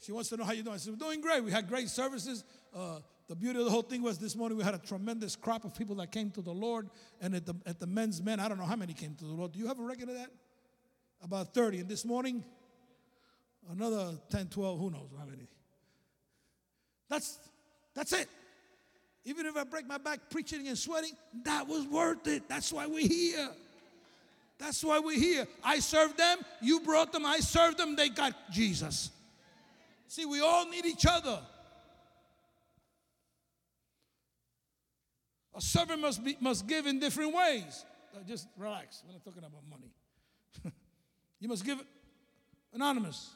[0.00, 0.74] She wants to know how you're doing.
[0.74, 1.42] I said, we're doing great.
[1.42, 2.44] We had great services.
[2.74, 5.64] Uh, the beauty of the whole thing was this morning we had a tremendous crop
[5.64, 6.90] of people that came to the Lord.
[7.20, 9.32] And at the, at the men's men, I don't know how many came to the
[9.32, 9.52] Lord.
[9.52, 10.30] Do you have a record of that?
[11.22, 11.80] About 30.
[11.80, 12.44] And this morning,
[13.70, 15.48] another 10, 12, who knows how many.
[17.08, 17.38] That's,
[17.94, 18.28] that's it.
[19.24, 21.12] Even if I break my back preaching and sweating,
[21.44, 22.48] that was worth it.
[22.48, 23.50] That's why we're here.
[24.58, 25.46] That's why we're here.
[25.62, 29.10] I served them, you brought them, I served them, they got Jesus.
[30.06, 31.40] See, we all need each other.
[35.56, 37.84] A servant must, be, must give in different ways.
[38.14, 39.02] Uh, just relax.
[39.06, 39.90] We're not talking about money.
[41.40, 41.82] you must give
[42.72, 43.30] anonymous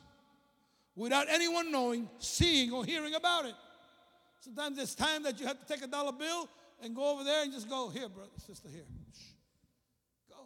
[0.98, 3.54] without anyone knowing, seeing, or hearing about it.
[4.40, 6.48] Sometimes there's time that you have to take a dollar bill
[6.82, 8.82] and go over there and just go, here, brother, sister, here.
[9.14, 9.30] Shh.
[10.28, 10.36] Go.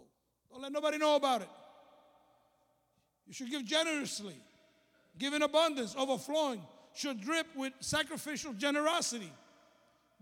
[0.51, 1.49] Don't let nobody know about it.
[3.27, 4.37] You should give generously,
[5.19, 6.61] give in abundance, overflowing,
[6.95, 9.33] should drip with sacrificial generosity,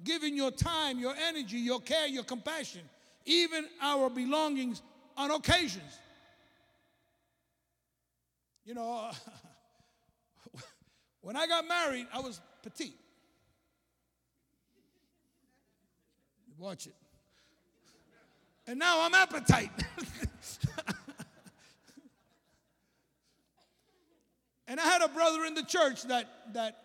[0.04, 2.82] giving your time, your energy, your care, your compassion,
[3.24, 4.80] even our belongings
[5.16, 5.98] on occasions.
[8.64, 9.10] You know,
[11.22, 12.94] when I got married, I was petite.
[16.58, 16.94] Watch it.
[18.66, 19.70] And now I'm appetite.
[24.68, 26.76] and I had a brother in the church that that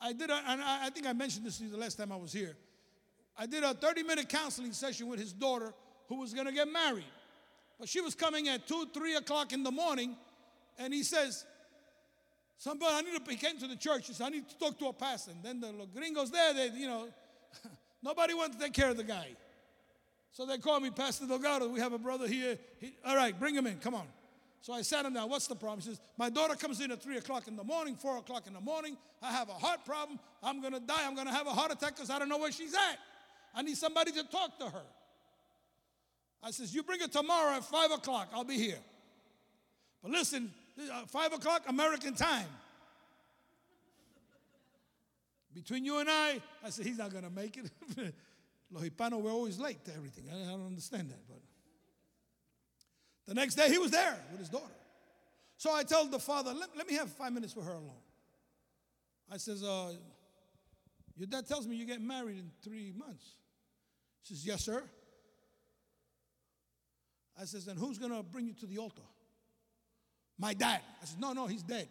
[0.00, 2.16] I did, a, and I think I mentioned this to you the last time I
[2.16, 2.56] was here.
[3.36, 5.72] I did a 30 minute counseling session with his daughter
[6.08, 7.04] who was going to get married.
[7.78, 10.16] But she was coming at 2, 3 o'clock in the morning,
[10.78, 11.44] and he says,
[12.58, 14.06] Somebody, I need to, he came to the church.
[14.06, 15.32] He said, I need to talk to a pastor.
[15.32, 17.08] And then the gringos there, they, you know,
[18.02, 19.28] nobody wanted to take care of the guy.
[20.32, 22.58] So they called me, Pastor Delgado, we have a brother here.
[22.78, 24.06] He, all right, bring him in, come on.
[24.60, 25.30] So I sat him down.
[25.30, 25.80] What's the problem?
[25.80, 28.52] He says, My daughter comes in at 3 o'clock in the morning, 4 o'clock in
[28.52, 28.96] the morning.
[29.22, 30.18] I have a heart problem.
[30.42, 31.06] I'm going to die.
[31.06, 32.98] I'm going to have a heart attack because I don't know where she's at.
[33.54, 34.82] I need somebody to talk to her.
[36.42, 38.30] I says, You bring her tomorrow at 5 o'clock.
[38.34, 38.80] I'll be here.
[40.02, 40.52] But listen,
[41.06, 42.48] 5 o'clock American time.
[45.54, 47.70] Between you and I, I said, He's not going to make it.
[48.70, 50.24] Los Hispanos, we're always late to everything.
[50.28, 51.20] I, don't understand that.
[51.28, 51.38] But
[53.26, 54.74] the next day, he was there with his daughter.
[55.56, 58.02] So I told the father, let, let me have five minutes with her alone.
[59.32, 59.92] I says, uh,
[61.16, 63.24] your dad tells me you get married in three months.
[64.22, 64.82] He says, yes, sir.
[67.40, 69.02] I says, then who's going to bring you to the altar?
[70.38, 70.80] My dad.
[71.02, 71.88] I said, no, no, he's dead.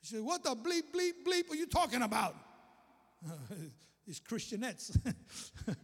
[0.00, 2.36] He said, what the bleep, bleep, bleep are you talking about?
[4.06, 4.96] it's Christianettes.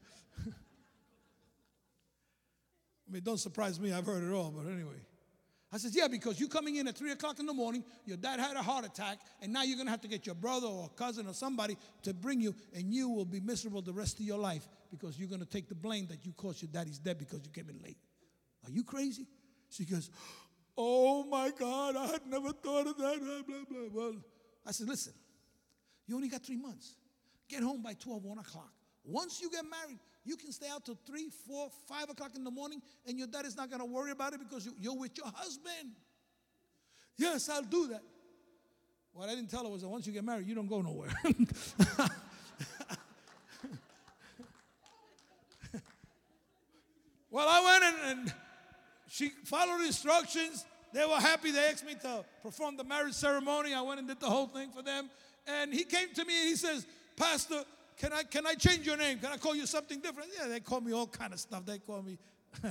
[3.07, 5.01] I mean, don't surprise me, I've heard it all, but anyway.
[5.75, 8.39] I said, Yeah, because you coming in at 3 o'clock in the morning, your dad
[8.39, 10.89] had a heart attack, and now you're going to have to get your brother or
[10.91, 14.39] cousin or somebody to bring you, and you will be miserable the rest of your
[14.39, 17.41] life because you're going to take the blame that you caused your daddy's death because
[17.45, 17.97] you came in late.
[18.65, 19.27] Are you crazy?
[19.75, 20.11] She goes,
[20.79, 23.21] Oh my God, I had never thought of that.
[23.21, 23.89] Blah, blah, blah.
[23.93, 24.15] Well,
[24.65, 25.13] I said, Listen,
[26.07, 26.95] you only got three months.
[27.49, 28.73] Get home by 12, 1 o'clock.
[29.05, 32.51] Once you get married, you can stay out till 3, 4, 5 o'clock in the
[32.51, 35.19] morning, and your dad is not going to worry about it because you, are with
[35.19, 35.93] your husband.
[37.19, 38.03] Yes, I'll do that.
[39.13, 41.11] What I didn't tell her was that once you get married, you don't go nowhere.
[47.31, 48.35] well, I went and, and
[49.15, 50.65] she followed instructions.
[50.93, 51.53] They were happy.
[51.53, 53.73] They asked me to perform the marriage ceremony.
[53.73, 55.09] I went and did the whole thing for them.
[55.47, 56.85] And he came to me and he says,
[57.17, 57.63] Pastor,
[57.97, 59.21] can I, can I change your name?
[59.21, 60.31] Can I call you something different?
[60.37, 61.65] Yeah, they call me all kind of stuff.
[61.65, 62.19] They call me,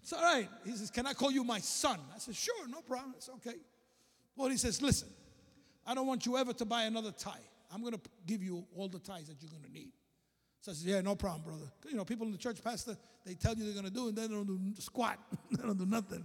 [0.00, 0.48] it's all right.
[0.64, 1.98] He says, Can I call you my son?
[2.14, 3.14] I said, Sure, no problem.
[3.16, 3.56] It's okay.
[4.36, 5.08] Well, he says, Listen,
[5.84, 7.42] I don't want you ever to buy another tie.
[7.74, 9.90] I'm going to give you all the ties that you're going to need.
[10.62, 11.70] So I said, yeah, no problem, brother.
[11.88, 12.96] You know, people in the church, pastor,
[13.26, 15.18] they tell you they're going to do, and they don't do squat.
[15.50, 16.24] they don't do nothing.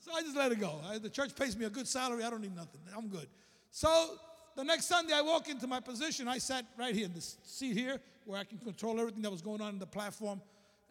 [0.00, 0.80] So I just let it go.
[0.88, 2.24] I, the church pays me a good salary.
[2.24, 2.80] I don't need nothing.
[2.96, 3.26] I'm good.
[3.70, 4.18] So
[4.56, 6.28] the next Sunday, I walk into my position.
[6.28, 9.42] I sat right here in this seat here where I can control everything that was
[9.42, 10.40] going on in the platform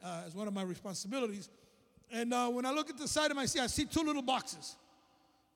[0.04, 1.50] uh, as one of my responsibilities.
[2.12, 4.22] And uh, when I look at the side of my seat, I see two little
[4.22, 4.76] boxes,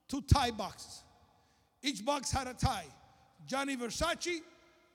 [0.07, 1.03] two tie boxes.
[1.83, 2.87] Each box had a tie.
[3.45, 4.41] Gianni Versace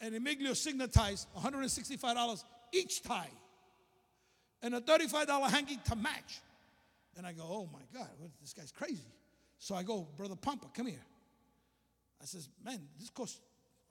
[0.03, 3.30] and Emilio ties, $165 each tie.
[4.61, 6.40] And a $35 hanky to match.
[7.16, 8.09] And I go, oh my God,
[8.40, 9.07] this guy's crazy.
[9.59, 11.05] So I go, Brother Pampa, come here.
[12.20, 13.40] I says, man, this costs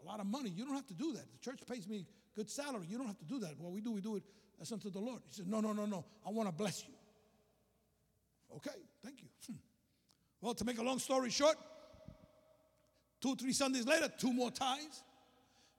[0.02, 0.50] a lot of money.
[0.50, 1.32] You don't have to do that.
[1.32, 2.06] The church pays me
[2.36, 2.88] good salary.
[2.90, 3.58] You don't have to do that.
[3.58, 4.24] What we do, we do it
[4.62, 5.22] as unto the Lord.
[5.28, 6.06] He said, no, no, no, no.
[6.26, 6.94] I want to bless you.
[8.58, 9.28] Okay, thank you.
[9.48, 9.58] Hmm.
[10.42, 11.56] Well, to make a long story short,
[13.22, 15.04] two, three Sundays later, two more ties.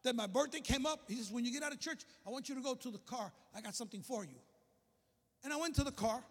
[0.03, 1.05] Then my birthday came up.
[1.09, 2.99] He says, When you get out of church, I want you to go to the
[2.99, 3.33] car.
[3.55, 4.37] I got something for you.
[5.45, 6.23] And I went to the car,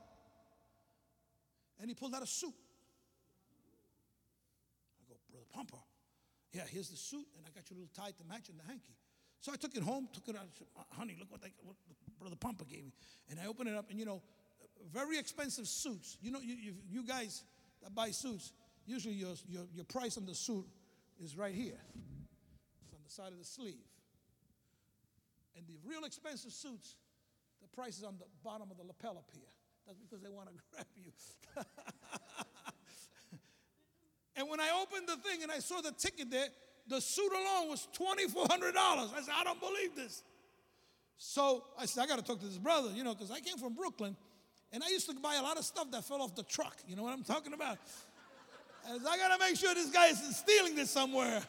[1.80, 2.54] and he pulled out a suit.
[5.00, 5.84] I go, Brother Pumper,
[6.54, 8.96] yeah, here's the suit, and I got your little tie to match and the hanky.
[9.40, 10.48] So I took it home, took it out.
[10.58, 11.76] Said, uh, Honey, look what, they, what
[12.20, 12.94] Brother Pumper gave me.
[13.30, 14.22] And I opened it up, and you know,
[14.94, 16.18] very expensive suits.
[16.22, 17.44] You know, you, you, you guys
[17.82, 18.54] that buy suits,
[18.86, 20.66] usually your, your, your price on the suit
[21.20, 21.80] is right here
[23.12, 23.84] side of the sleeve.
[25.56, 26.96] And the real expensive suits,
[27.62, 29.52] the price is on the bottom of the lapel up here.
[29.86, 31.12] That's because they want to grab you.
[34.38, 36.48] and when I opened the thing and I saw the ticket there,
[36.88, 38.76] the suit alone was $2,400.
[38.76, 40.24] I said, I don't believe this.
[41.18, 43.58] So I said, I got to talk to this brother, you know, because I came
[43.58, 44.16] from Brooklyn
[44.72, 46.78] and I used to buy a lot of stuff that fell off the truck.
[46.88, 47.78] You know what I'm talking about?
[48.86, 51.44] I said, I got to make sure this guy isn't stealing this somewhere.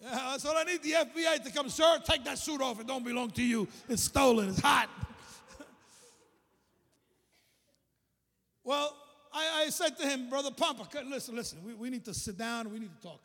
[0.00, 2.80] Yeah, that's all I need the FBI to come, sir, take that suit off.
[2.80, 3.66] It don't belong to you.
[3.88, 4.50] It's stolen.
[4.50, 4.88] It's hot.
[8.64, 8.96] well,
[9.32, 12.70] I, I, said to him, Brother Pampa, listen, listen, we, we need to sit down.
[12.70, 13.20] We need to talk.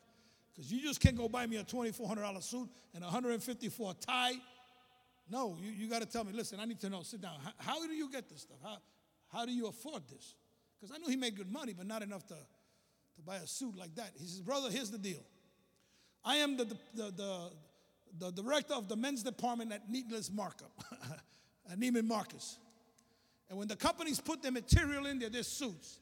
[0.52, 4.34] Because you just can't go buy me a $2,400 suit and 150 for a tie.
[5.30, 7.34] No, you, you got to tell me, listen, I need to know, sit down.
[7.42, 8.58] How, how, do you get this stuff?
[8.62, 8.76] How,
[9.32, 10.34] how do you afford this?
[10.78, 13.76] Because I knew he made good money, but not enough to, to buy a suit
[13.76, 14.10] like that.
[14.18, 15.24] He says, Brother, here's the deal.
[16.24, 16.64] I am the,
[16.94, 17.50] the, the,
[18.18, 20.72] the director of the men's department at Needless Markup,
[21.70, 22.58] at Neiman Marcus.
[23.50, 25.98] And when the companies put their material in there, their suits,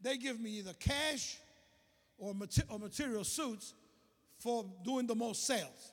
[0.00, 1.38] they give me either cash
[2.16, 3.74] or, mater- or material suits
[4.38, 5.92] for doing the most sales.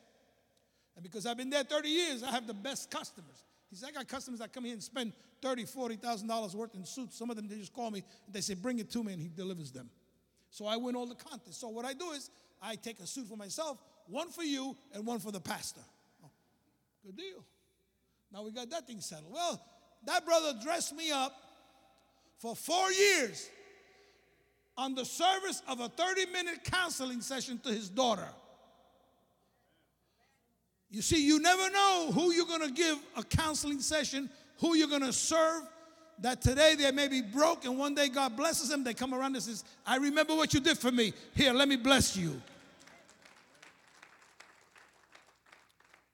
[0.95, 3.43] And because I've been there 30 years, I have the best customers.
[3.69, 5.11] He said, I got customers that come here and spend
[5.41, 7.17] $30,000, $40,000 worth in suits.
[7.17, 9.21] Some of them, they just call me and they say, bring it to me, and
[9.21, 9.89] he delivers them.
[10.49, 11.57] So I win all the contests.
[11.57, 12.29] So what I do is
[12.65, 15.81] I take a suit for myself, one for you, and one for the pastor.
[16.23, 16.29] Oh,
[17.05, 17.45] good deal.
[18.33, 19.31] Now we got that thing settled.
[19.31, 19.61] Well,
[20.05, 21.33] that brother dressed me up
[22.39, 23.49] for four years
[24.77, 28.27] on the service of a 30 minute counseling session to his daughter.
[30.89, 34.87] You see, you never know who you're going to give a counseling session, who you're
[34.87, 35.63] going to serve.
[36.19, 38.85] That today they may be broke, and one day God blesses them.
[38.85, 41.13] They come around and says, "I remember what you did for me.
[41.33, 42.41] Here, let me bless you."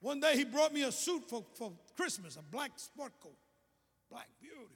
[0.02, 3.38] One day he brought me a suit for, for Christmas, a black sport coat.
[4.10, 4.68] Black, beautiful.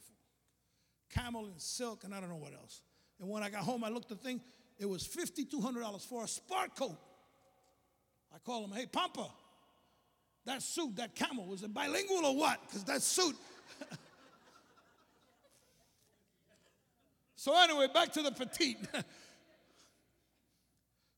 [1.10, 2.82] Camel and silk, and I don't know what else.
[3.20, 4.40] And when I got home, I looked at the thing.
[4.78, 6.98] It was $5,200 for a sport coat.
[8.34, 9.28] I called him, hey, Pampa,
[10.46, 12.62] that suit, that camel, was it bilingual or what?
[12.68, 13.36] Because that suit.
[17.36, 18.78] so, anyway, back to the petite.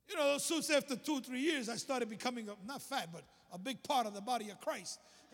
[0.08, 3.58] you know, those suits after two, three years, I started becoming, not fat, but a
[3.58, 5.00] big part of the body of Christ.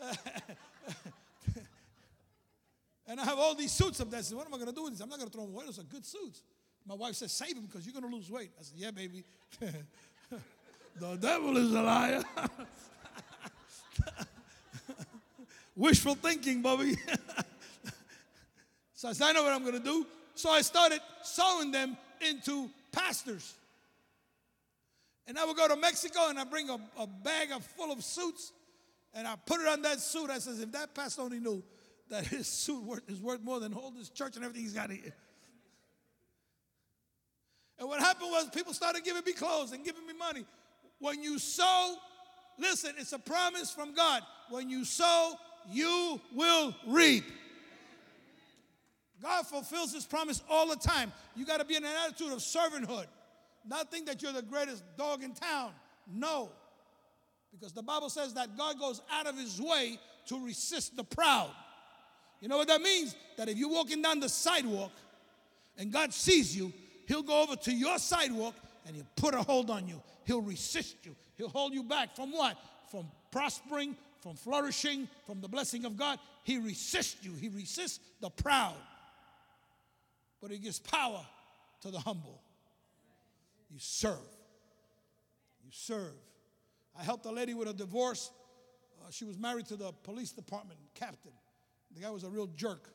[3.06, 4.18] and I have all these suits up there.
[4.18, 5.00] I said, What am I going to do with these?
[5.00, 5.64] I'm not going to throw them away.
[5.66, 6.42] Those are good suits.
[6.86, 8.50] My wife said, Save them because you're going to lose weight.
[8.58, 9.24] I said, Yeah, baby.
[11.00, 12.22] the devil is a liar.
[15.76, 16.96] Wishful thinking, Bobby.
[18.94, 20.06] so I said, I know what I'm going to do.
[20.34, 23.54] So I started sewing them into pastors.
[25.26, 28.04] And I would go to Mexico and I bring a, a bag of, full of
[28.04, 28.52] suits
[29.14, 30.30] and I put it on that suit.
[30.30, 31.62] I says, if that pastor only knew
[32.10, 34.90] that his suit worth, is worth more than all this church and everything he's got
[34.90, 35.14] here.
[37.78, 40.44] And what happened was people started giving me clothes and giving me money.
[41.00, 41.96] When you sow,
[42.58, 44.22] listen, it's a promise from God.
[44.48, 45.34] When you sow,
[45.70, 47.24] you will reap.
[49.22, 51.12] God fulfills his promise all the time.
[51.34, 53.06] You got to be in an attitude of servanthood.
[53.66, 55.72] Not think that you're the greatest dog in town.
[56.12, 56.50] No.
[57.52, 61.50] Because the Bible says that God goes out of his way to resist the proud.
[62.40, 63.14] You know what that means?
[63.36, 64.92] That if you're walking down the sidewalk
[65.78, 66.72] and God sees you,
[67.06, 68.54] he'll go over to your sidewalk
[68.86, 70.02] and he'll put a hold on you.
[70.24, 71.16] He'll resist you.
[71.36, 72.56] He'll hold you back from what?
[72.90, 76.18] From prospering, from flourishing, from the blessing of God.
[76.42, 77.32] He resists you.
[77.32, 78.76] He resists the proud.
[80.42, 81.24] But he gives power
[81.82, 82.40] to the humble.
[83.74, 84.30] You serve.
[85.64, 86.14] You serve.
[86.96, 88.30] I helped a lady with a divorce.
[89.02, 91.32] Uh, she was married to the police department captain.
[91.92, 92.88] The guy was a real jerk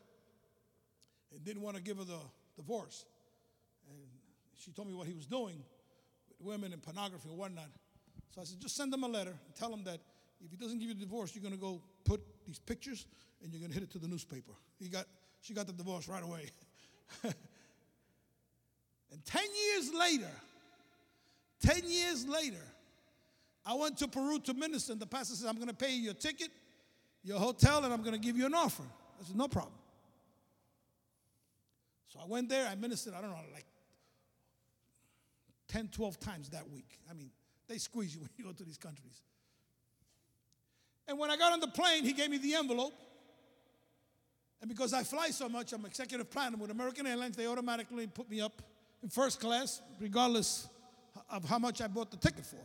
[1.33, 2.21] and didn't want to give her the
[2.55, 3.03] divorce.
[3.89, 3.99] And
[4.55, 5.61] she told me what he was doing
[6.29, 7.67] with women and pornography and whatnot.
[8.33, 9.99] So I said, just send him a letter and tell him that
[10.41, 13.05] if he doesn't give you the divorce, you're going to go put these pictures
[13.43, 14.53] and you're going to hit it to the newspaper.
[14.79, 15.07] He got,
[15.41, 16.49] she got the divorce right away.
[17.23, 17.33] and
[19.25, 20.31] 10 years later,
[21.61, 22.63] 10 years later,
[23.65, 26.03] I went to Peru to minister, and the pastor says, I'm going to pay you
[26.03, 26.49] your ticket,
[27.23, 28.83] your hotel, and I'm going to give you an offer.
[28.83, 29.73] I said, No problem.
[32.07, 33.65] So I went there, I ministered, I don't know, like
[35.67, 36.97] 10, 12 times that week.
[37.09, 37.29] I mean,
[37.67, 39.21] they squeeze you when you go to these countries.
[41.07, 42.93] And when I got on the plane, he gave me the envelope.
[44.61, 48.29] And because I fly so much, I'm executive planner with American Airlines, they automatically put
[48.29, 48.61] me up
[49.01, 50.67] in first class, regardless
[51.29, 52.57] of how much I bought the ticket for.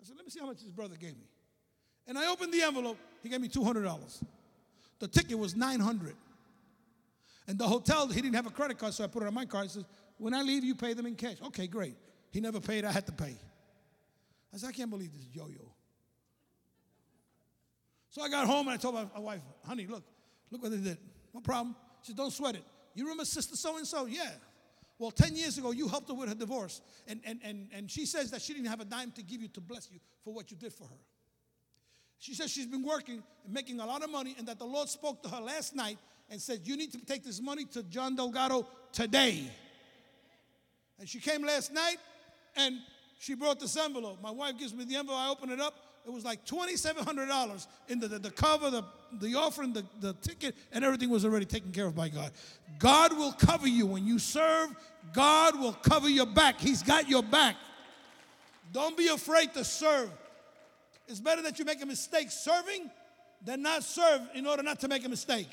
[0.00, 1.26] I said, let me see how much this brother gave me.
[2.06, 2.98] And I opened the envelope.
[3.22, 4.22] He gave me $200.
[4.98, 6.16] The ticket was 900
[7.46, 9.46] And the hotel, he didn't have a credit card, so I put it on my
[9.46, 9.64] card.
[9.64, 9.84] He says,
[10.18, 11.36] when I leave, you pay them in cash.
[11.46, 11.96] Okay, great.
[12.30, 13.34] He never paid, I had to pay.
[14.52, 15.72] I said, I can't believe this yo-yo.
[18.10, 20.02] So I got home and I told my, wife, honey, look,
[20.50, 20.98] look what they did.
[21.34, 21.76] No problem.
[22.02, 22.64] She said, don't sweat it.
[22.94, 24.06] You remember sister so-and-so?
[24.06, 24.30] Yeah.
[24.98, 26.80] Well, 10 years ago, you helped her with her divorce.
[27.06, 29.48] And, and, and, and she says that she didn't have a dime to give you
[29.48, 30.98] to bless you for what you did for her.
[32.18, 34.88] She says she's been working and making a lot of money, and that the Lord
[34.88, 35.98] spoke to her last night
[36.30, 39.48] and said, You need to take this money to John Delgado today.
[40.98, 41.98] And she came last night
[42.56, 42.78] and
[43.20, 44.20] she brought this envelope.
[44.20, 45.74] My wife gives me the envelope, I open it up.
[46.06, 48.84] It was like $2,700 in the, the, the, cover, the,
[49.20, 52.32] the offering, the, the ticket, and everything was already taken care of by God.
[52.78, 53.86] God will cover you.
[53.86, 54.70] When you serve,
[55.12, 56.60] God will cover your back.
[56.60, 57.56] He's got your back.
[58.72, 60.10] Don't be afraid to serve.
[61.06, 62.90] It's better that you make a mistake serving
[63.44, 65.48] than not serve in order not to make a mistake.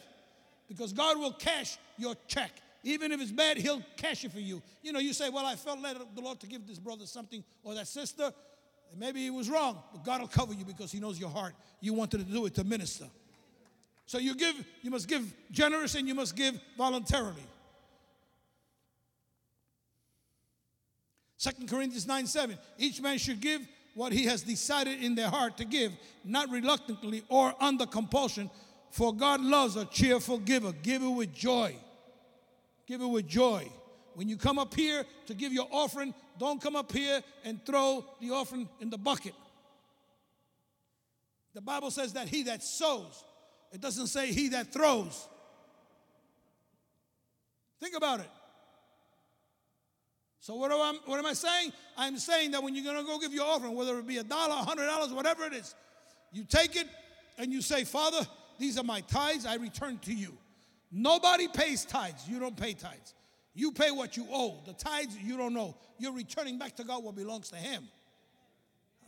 [0.68, 2.52] Because God will cash your check.
[2.84, 4.62] Even if it's bad, He'll cash it for you.
[4.84, 7.44] You know, you say, Well, I felt led the Lord to give this brother something
[7.64, 8.32] or that sister.
[8.98, 11.54] Maybe he was wrong, but God will cover you because He knows your heart.
[11.82, 13.06] You wanted to do it to minister.
[14.06, 17.44] So you give, you must give generous and you must give voluntarily.
[21.38, 22.58] Second Corinthians 9 7.
[22.78, 23.62] Each man should give
[23.94, 25.92] what he has decided in their heart to give,
[26.24, 28.50] not reluctantly or under compulsion,
[28.92, 30.72] for God loves a cheerful giver.
[30.72, 31.76] Give it with joy.
[32.88, 33.70] Give it with joy.
[34.14, 38.06] When you come up here to give your offering, don't come up here and throw
[38.22, 39.34] the offering in the bucket.
[41.54, 43.24] The Bible says that he that sows,
[43.72, 45.28] it doesn't say he that throws.
[47.80, 48.30] Think about it.
[50.40, 51.72] So what am, I, what am I saying?
[51.98, 54.24] I'm saying that when you're going to go give your offering, whether it be a
[54.24, 55.74] dollar, a hundred dollars, whatever it is,
[56.32, 56.88] you take it
[57.38, 58.20] and you say, Father,
[58.60, 59.46] these are my tithes.
[59.46, 60.38] I return to you.
[60.92, 62.28] Nobody pays tithes.
[62.28, 63.14] You don't pay tithes.
[63.56, 64.62] You pay what you owe.
[64.66, 65.76] The tithes you don't know.
[65.98, 67.88] You're returning back to God what belongs to Him.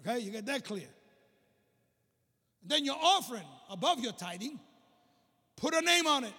[0.01, 0.87] Okay, you get that clear.
[2.65, 4.59] Then your offering above your tithing,
[5.57, 6.33] put a name on it,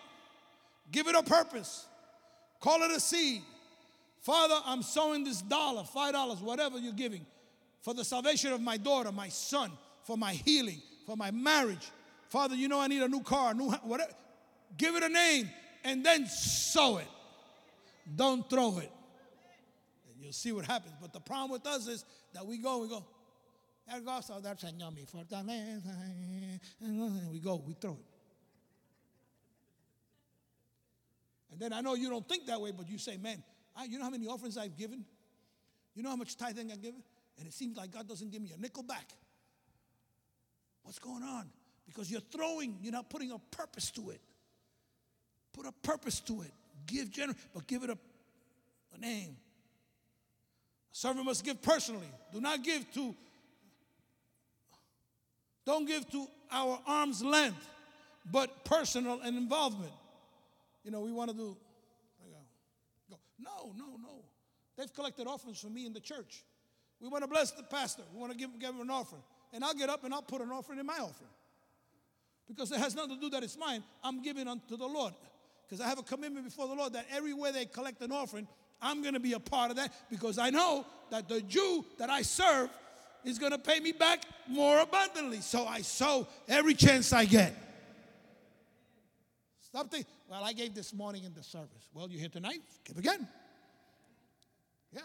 [0.91, 1.87] give it a purpose,
[2.61, 3.43] call it a seed.
[4.23, 7.27] Father, I'm sowing this dollar, five dollars, whatever you're giving,
[7.83, 9.71] for the salvation of my daughter, my son,
[10.05, 11.91] for my healing, for my marriage.
[12.29, 14.13] Father, you know I need a new car, new whatever.
[14.77, 15.51] Give it a name
[15.85, 17.09] and then sow it.
[18.15, 18.93] Don't throw it.
[20.09, 20.95] And you'll see what happens.
[21.01, 23.05] But the problem with us is that we go, we go,
[23.91, 25.95] Señor mi fortaleza.
[26.81, 28.05] And we go, we throw it.
[31.53, 33.43] And then I know you don't think that way, but you say, man,
[33.75, 35.05] I, you know how many offerings I've given?
[35.95, 37.03] You know how much tithing I've given?
[37.39, 39.11] And it seems like God doesn't give me a nickel back.
[40.83, 41.49] What's going on?
[41.87, 44.21] Because you're throwing, you're not putting a purpose to it.
[45.53, 46.53] Put a purpose to it.
[46.89, 47.99] Give generally, but give it a,
[48.95, 49.36] a name.
[50.93, 52.09] A servant must give personally.
[52.32, 53.14] Do not give to,
[55.64, 57.68] don't give to our arm's length,
[58.32, 59.93] but personal and involvement.
[60.82, 61.57] You know, we want to do,
[63.11, 63.18] go.
[63.39, 64.24] no, no, no.
[64.76, 66.45] They've collected offerings for me in the church.
[67.01, 68.03] We want to bless the pastor.
[68.12, 69.22] We want to give, give him an offering.
[69.53, 71.30] And I'll get up and I'll put an offering in my offering.
[72.49, 73.84] Because it has nothing to do that it's mine.
[74.03, 75.12] I'm giving unto the Lord.
[75.69, 78.49] Because I have a commitment before the Lord that everywhere they collect an offering,
[78.81, 82.09] I'm going to be a part of that because I know that the Jew that
[82.09, 82.71] I serve
[83.25, 85.41] is going to pay me back more abundantly.
[85.41, 87.55] So I sow every chance I get.
[89.61, 91.89] Stop thinking, well, I gave this morning in the service.
[91.93, 93.29] Well, you're here tonight, give again.
[94.93, 95.01] Yeah.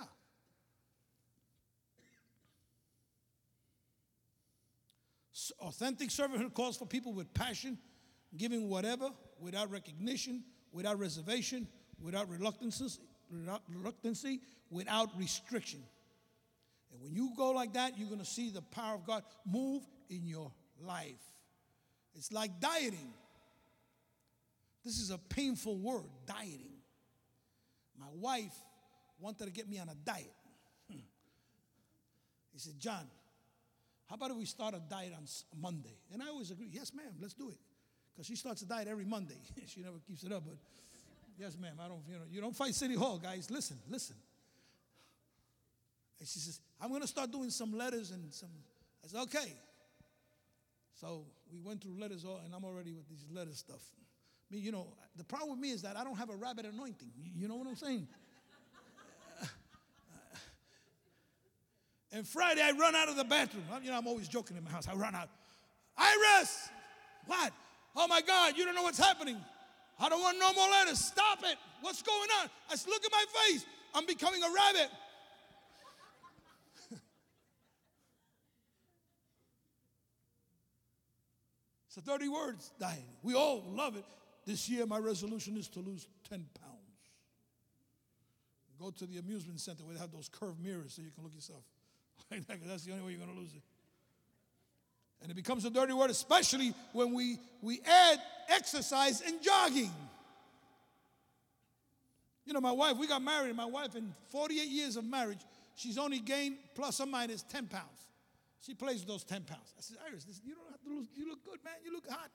[5.60, 7.78] Authentic servanthood calls for people with passion,
[8.38, 9.10] giving whatever
[9.42, 10.44] without recognition,
[10.74, 11.68] without reservation,
[12.02, 13.00] without reluctancy,
[13.70, 15.82] reluctancy, without restriction.
[16.92, 19.84] And when you go like that, you're going to see the power of God move
[20.10, 20.52] in your
[20.82, 21.16] life.
[22.16, 23.14] It's like dieting.
[24.84, 26.74] This is a painful word, dieting.
[27.98, 28.54] My wife
[29.20, 30.34] wanted to get me on a diet.
[30.90, 33.08] he said, John,
[34.10, 35.26] how about if we start a diet on
[35.60, 35.98] Monday?
[36.12, 37.58] And I always agree, yes, ma'am, let's do it.
[38.14, 39.38] Because she starts a diet every Monday.
[39.68, 40.56] she never keeps it up, but
[41.38, 43.50] yes, ma'am, I don't, you know, you don't fight City Hall, guys.
[43.50, 44.16] Listen, listen.
[46.20, 48.50] And she says, I'm going to start doing some letters and some.
[49.04, 49.54] I said, okay.
[50.94, 53.82] So we went through letters, all, and I'm already with these letter stuff.
[54.52, 54.88] Me, you know,
[55.18, 57.12] the problem with me is that I don't have a rabbit anointing.
[57.36, 58.08] You know what I'm saying?
[62.14, 63.64] And Friday, I run out of the bathroom.
[63.82, 64.88] You know, I'm always joking in my house.
[64.88, 65.30] I run out.
[65.98, 66.70] Iris!
[67.26, 67.52] What?
[67.96, 69.38] Oh my God, you don't know what's happening.
[70.00, 71.00] I don't want no more letters.
[71.00, 71.58] Stop it.
[71.82, 72.50] What's going on?
[72.72, 73.66] I said, look at my face.
[73.94, 74.90] I'm becoming a rabbit.
[81.88, 83.04] it's a 30 words diet.
[83.22, 84.06] We all love it.
[84.46, 86.74] This year, my resolution is to lose 10 pounds.
[88.80, 91.34] Go to the amusement center where they have those curved mirrors so you can look
[91.34, 91.64] yourself.
[92.68, 93.62] That's the only way you're going to lose it.
[95.24, 98.20] And it becomes a dirty word, especially when we, we add
[98.50, 99.92] exercise and jogging.
[102.46, 105.40] You know, my wife, we got married, my wife, in 48 years of marriage,
[105.76, 107.88] she's only gained plus or minus 10 pounds.
[108.60, 109.74] She plays with those 10 pounds.
[109.78, 111.74] I said, Iris, this, you don't have to lose, you look good, man.
[111.84, 112.30] You look hot.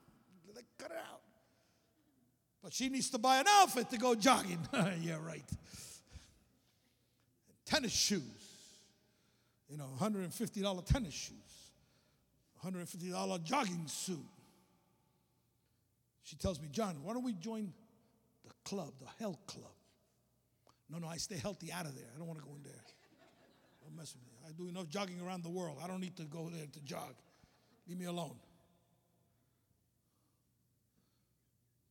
[0.54, 1.20] Like, cut it out.
[2.62, 4.58] But she needs to buy an outfit to go jogging.
[5.02, 5.44] yeah, right.
[7.66, 8.48] Tennis shoes
[9.68, 11.47] you know, $150 tennis shoes,
[12.72, 14.18] $150 jogging suit.
[16.22, 17.72] She tells me, John, why don't we join
[18.44, 19.72] the club, the health club?
[20.90, 22.06] No, no, I stay healthy out of there.
[22.14, 22.84] I don't want to go in there.
[23.82, 24.32] Don't mess with me.
[24.46, 25.78] I do enough jogging around the world.
[25.82, 27.14] I don't need to go there to jog.
[27.86, 28.36] Leave me alone.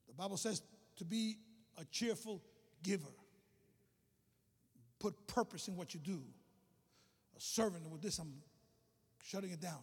[0.08, 0.62] The Bible says
[0.98, 1.38] to be
[1.80, 2.42] a cheerful
[2.84, 3.04] giver.
[5.00, 6.22] Put purpose in what you do
[7.38, 8.34] a servant, with this I'm
[9.24, 9.80] shutting it down.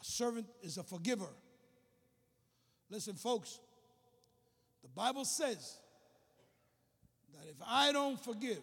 [0.00, 1.28] A servant is a forgiver.
[2.90, 3.58] Listen, folks,
[4.82, 5.78] the Bible says
[7.34, 8.62] that if I don't forgive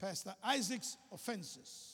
[0.00, 1.92] Pastor Isaac's offenses,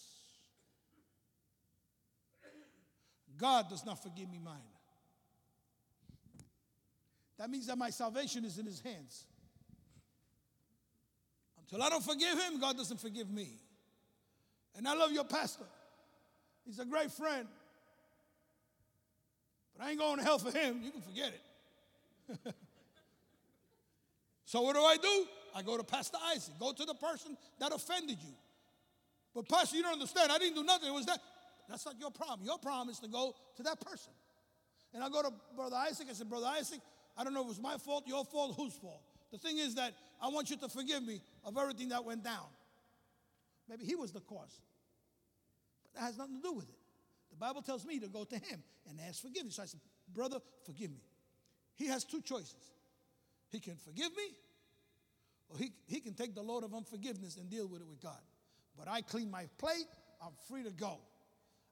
[3.36, 4.56] God does not forgive me mine.
[7.38, 9.24] That means that my salvation is in his hands.
[11.60, 13.50] Until I don't forgive him, God doesn't forgive me.
[14.76, 15.66] And I love your pastor.
[16.64, 17.46] He's a great friend.
[19.78, 20.80] But I ain't going to hell for him.
[20.82, 22.54] You can forget it.
[24.44, 25.26] so what do I do?
[25.54, 26.54] I go to Pastor Isaac.
[26.58, 28.34] Go to the person that offended you.
[29.34, 30.32] But Pastor, you don't understand.
[30.32, 30.88] I didn't do nothing.
[30.88, 31.20] It was that.
[31.68, 32.44] That's not your problem.
[32.44, 34.12] Your problem is to go to that person.
[34.94, 36.08] And I go to Brother Isaac.
[36.10, 36.80] I said, Brother Isaac,
[37.16, 39.02] I don't know if it was my fault, your fault, whose fault.
[39.30, 42.46] The thing is that I want you to forgive me of everything that went down.
[43.68, 44.60] Maybe he was the cause.
[45.82, 46.77] But that has nothing to do with it.
[47.38, 49.56] Bible tells me to go to him and ask forgiveness.
[49.56, 49.80] So I said,
[50.12, 51.02] Brother, forgive me.
[51.74, 52.72] He has two choices.
[53.50, 54.28] He can forgive me,
[55.48, 58.20] or he, he can take the load of unforgiveness and deal with it with God.
[58.76, 59.86] But I clean my plate,
[60.22, 60.98] I'm free to go.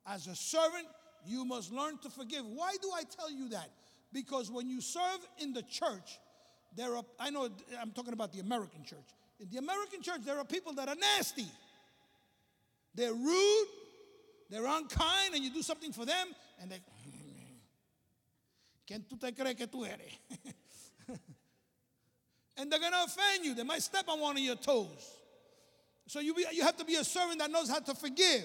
[0.06, 0.86] As a servant,
[1.26, 2.46] you must learn to forgive.
[2.46, 3.70] Why do I tell you that?
[4.12, 6.18] Because when you serve in the church,
[6.76, 7.48] there are, I know
[7.80, 9.06] I'm talking about the American church.
[9.40, 11.46] In the American church, there are people that are nasty.
[12.94, 13.66] They're rude,
[14.50, 16.28] they're unkind and you do something for them
[16.60, 16.80] and they,
[18.88, 20.12] ¿quién tú te crees que tú eres?
[22.56, 23.54] and they're going to offend you.
[23.54, 25.16] They might step on one of your toes.
[26.08, 28.44] So you, be, you have to be a servant that knows how to forgive.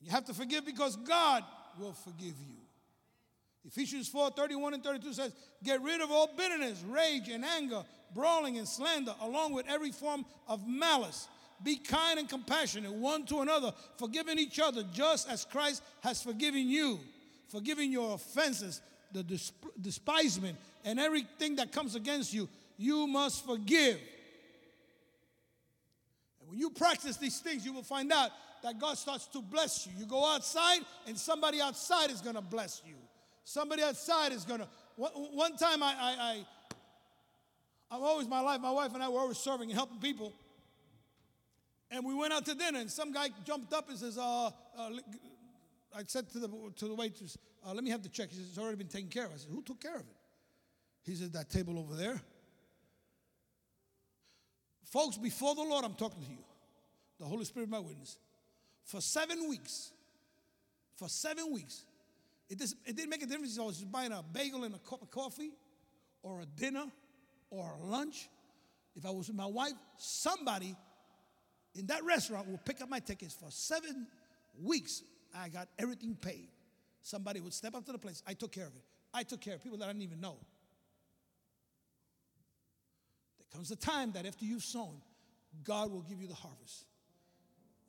[0.00, 1.42] You have to forgive because God
[1.78, 2.56] will forgive you.
[3.66, 7.82] Ephesians 4 31 and 32 says, Get rid of all bitterness, rage, and anger,
[8.14, 11.28] brawling and slander, along with every form of malice
[11.64, 16.68] Be kind and compassionate one to another, forgiving each other just as Christ has forgiven
[16.68, 17.00] you,
[17.48, 22.48] forgiving your offenses, the desp- despisement, and everything that comes against you.
[22.76, 23.96] You must forgive.
[26.40, 28.30] And when you practice these things, you will find out
[28.62, 29.92] that God starts to bless you.
[29.98, 32.94] You go outside, and somebody outside is going to bless you.
[33.44, 34.68] Somebody outside is going to.
[34.96, 36.44] One, one time, I, I, I,
[37.90, 38.60] I'm always my life.
[38.60, 40.34] My wife and I were always serving and helping people.
[41.94, 44.50] And we went out to dinner, and some guy jumped up and says, uh, uh,
[45.94, 48.30] I said to the, to the waitress, uh, let me have the check.
[48.30, 49.32] He says, it's already been taken care of.
[49.32, 50.16] I said, who took care of it?
[51.04, 52.20] He said, that table over there.
[54.82, 56.38] Folks, before the Lord, I'm talking to you.
[57.20, 58.18] The Holy Spirit, my witness.
[58.82, 59.92] For seven weeks,
[60.96, 61.84] for seven weeks,
[62.50, 64.78] it, does, it didn't make a difference if I was buying a bagel and a
[64.78, 65.52] cup of coffee,
[66.24, 66.86] or a dinner,
[67.50, 68.28] or a lunch.
[68.96, 70.74] If I was with my wife, somebody
[71.74, 74.06] in that restaurant will pick up my tickets for seven
[74.62, 75.02] weeks.
[75.34, 76.48] I got everything paid.
[77.02, 78.22] Somebody would step up to the place.
[78.26, 78.82] I took care of it.
[79.12, 80.36] I took care of people that I didn't even know.
[83.38, 85.00] There comes a time that after you've sown,
[85.62, 86.86] God will give you the harvest.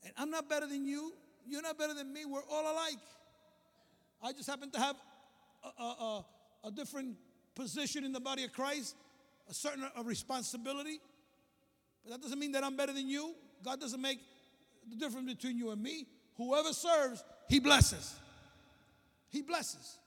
[0.03, 1.13] And I'm not better than you.
[1.47, 2.25] You're not better than me.
[2.25, 2.99] We're all alike.
[4.21, 4.95] I just happen to have
[5.79, 6.25] a, a,
[6.65, 7.15] a, different
[7.53, 8.95] position in the body of Christ,
[9.49, 10.99] a certain a responsibility.
[12.03, 13.35] But that doesn't mean that I'm better than you.
[13.63, 14.19] God doesn't make
[14.89, 16.07] the difference between you and me.
[16.37, 18.15] Whoever serves, he blesses.
[19.29, 19.97] He blesses.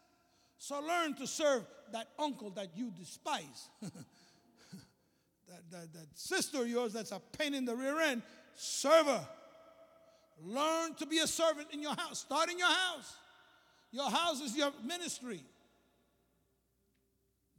[0.58, 3.68] So learn to serve that uncle that you despise.
[3.82, 8.22] that, that, that sister of yours that's a pain in the rear end,
[8.54, 9.26] serve her.
[10.44, 12.20] Learn to be a servant in your house.
[12.20, 13.16] Start in your house.
[13.90, 15.42] Your house is your ministry.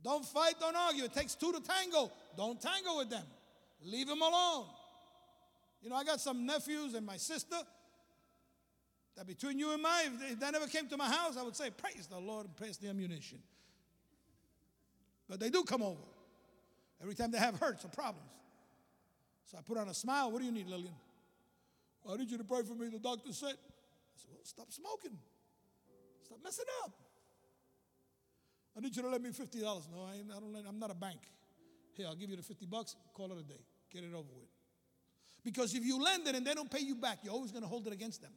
[0.03, 1.03] Don't fight, don't argue.
[1.03, 2.11] It takes two to tango.
[2.37, 3.25] Don't tango with them.
[3.83, 4.65] Leave them alone.
[5.81, 7.55] You know, I got some nephews and my sister
[9.15, 11.43] that between you and me, if they, if they never came to my house, I
[11.43, 13.39] would say, Praise the Lord and praise the ammunition.
[15.27, 16.01] But they do come over
[17.01, 18.31] every time they have hurts or problems.
[19.45, 20.31] So I put on a smile.
[20.31, 20.93] What do you need, Lillian?
[22.03, 22.89] Well, I need you to pray for me.
[22.89, 23.53] The doctor said.
[23.53, 25.17] I said, Well, stop smoking.
[26.23, 26.93] Stop messing up.
[28.77, 29.61] I need you to lend me $50.
[29.91, 31.19] No, I, I don't lend, I'm not a bank.
[31.93, 33.59] Here, I'll give you the 50 bucks, call it a day.
[33.91, 34.58] Get it over with.
[35.43, 37.69] Because if you lend it and they don't pay you back, you're always going to
[37.69, 38.31] hold it against them.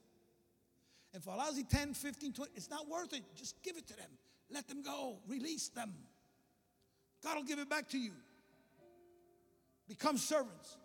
[1.20, 3.22] For a lousy 10, 15, 20, it's not worth it.
[3.36, 4.09] Just give it to them.
[4.50, 5.18] Let them go.
[5.28, 5.92] Release them.
[7.22, 8.12] God will give it back to you.
[9.88, 10.76] Become servants.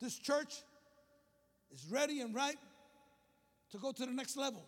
[0.00, 0.62] This church
[1.72, 2.58] is ready and ripe
[3.72, 4.64] to go to the next level.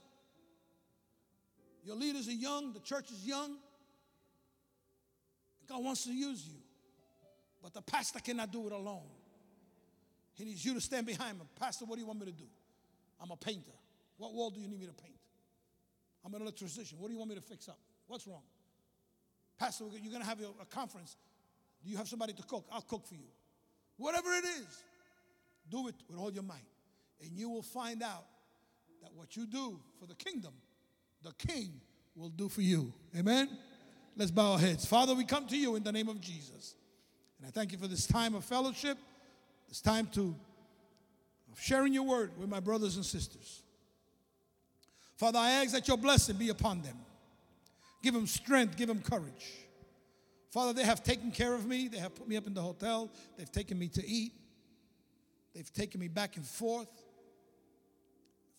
[1.85, 3.57] Your leaders are young, the church is young.
[5.69, 6.59] God wants to use you.
[7.63, 9.09] But the pastor cannot do it alone.
[10.39, 11.49] He needs you to stand behind him.
[11.59, 12.45] Pastor, what do you want me to do?
[13.21, 13.73] I'm a painter.
[14.17, 15.17] What wall do you need me to paint?
[16.25, 16.85] I'm an electrician.
[16.99, 17.79] What do you want me to fix up?
[18.07, 18.43] What's wrong?
[19.59, 21.17] Pastor, you're going to have a conference.
[21.83, 22.67] Do you have somebody to cook?
[22.71, 23.27] I'll cook for you.
[23.97, 24.83] Whatever it is,
[25.69, 26.67] do it with all your might.
[27.21, 28.25] And you will find out
[29.03, 30.53] that what you do for the kingdom,
[31.25, 31.81] the king
[32.15, 32.93] will do for you.
[33.17, 33.49] Amen?
[34.17, 34.85] Let's bow our heads.
[34.85, 36.77] Father, we come to you in the name of Jesus.
[37.39, 38.99] And I thank you for this time of fellowship.
[39.69, 40.35] It's time to
[41.57, 43.63] sharing your word with my brothers and sisters.
[45.17, 46.97] Father, I ask that your blessing be upon them.
[48.03, 49.53] Give them strength, give them courage.
[50.51, 51.89] Father, they have taken care of me.
[51.89, 53.11] They have put me up in the hotel.
[53.37, 54.33] They've taken me to eat.
[55.55, 56.89] They've taken me back and forth.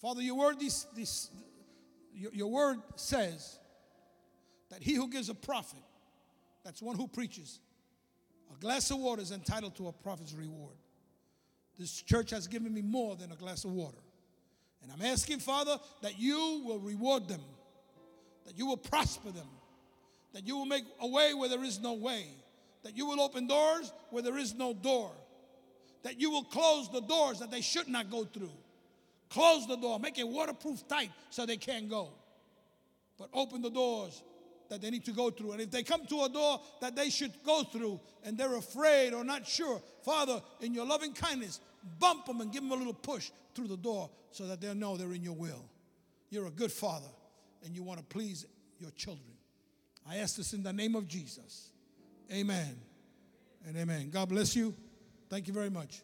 [0.01, 1.30] Father, your word, this, this,
[2.14, 3.57] your, your word says
[4.70, 5.80] that he who gives a prophet,
[6.64, 7.60] that's one who preaches,
[8.53, 10.76] a glass of water is entitled to a prophet's reward.
[11.80, 13.98] This church has given me more than a glass of water.
[14.84, 17.42] And I'm asking, Father, that you will reward them,
[18.46, 19.48] that you will prosper them,
[20.34, 22.26] that you will make a way where there is no way,
[22.84, 25.12] that you will open doors where there is no door,
[26.04, 28.52] that you will close the doors that they should not go through.
[29.30, 32.10] Close the door, make it waterproof tight so they can't go.
[33.18, 34.24] But open the doors
[34.70, 35.54] that they need to go through.
[35.54, 39.14] And if they come to a door that they should go through and they're afraid
[39.14, 41.60] or not sure, Father, in your loving kindness,
[42.00, 44.98] bump them and give them a little push through the door so that they'll know
[44.98, 45.66] they're in your will.
[46.30, 47.10] You're a good father
[47.66, 48.46] and you want to please
[48.80, 49.32] your children.
[50.08, 51.70] I ask this in the name of Jesus.
[52.32, 52.80] Amen
[53.68, 54.10] and amen.
[54.12, 54.74] God bless you.
[55.30, 56.02] Thank you very much.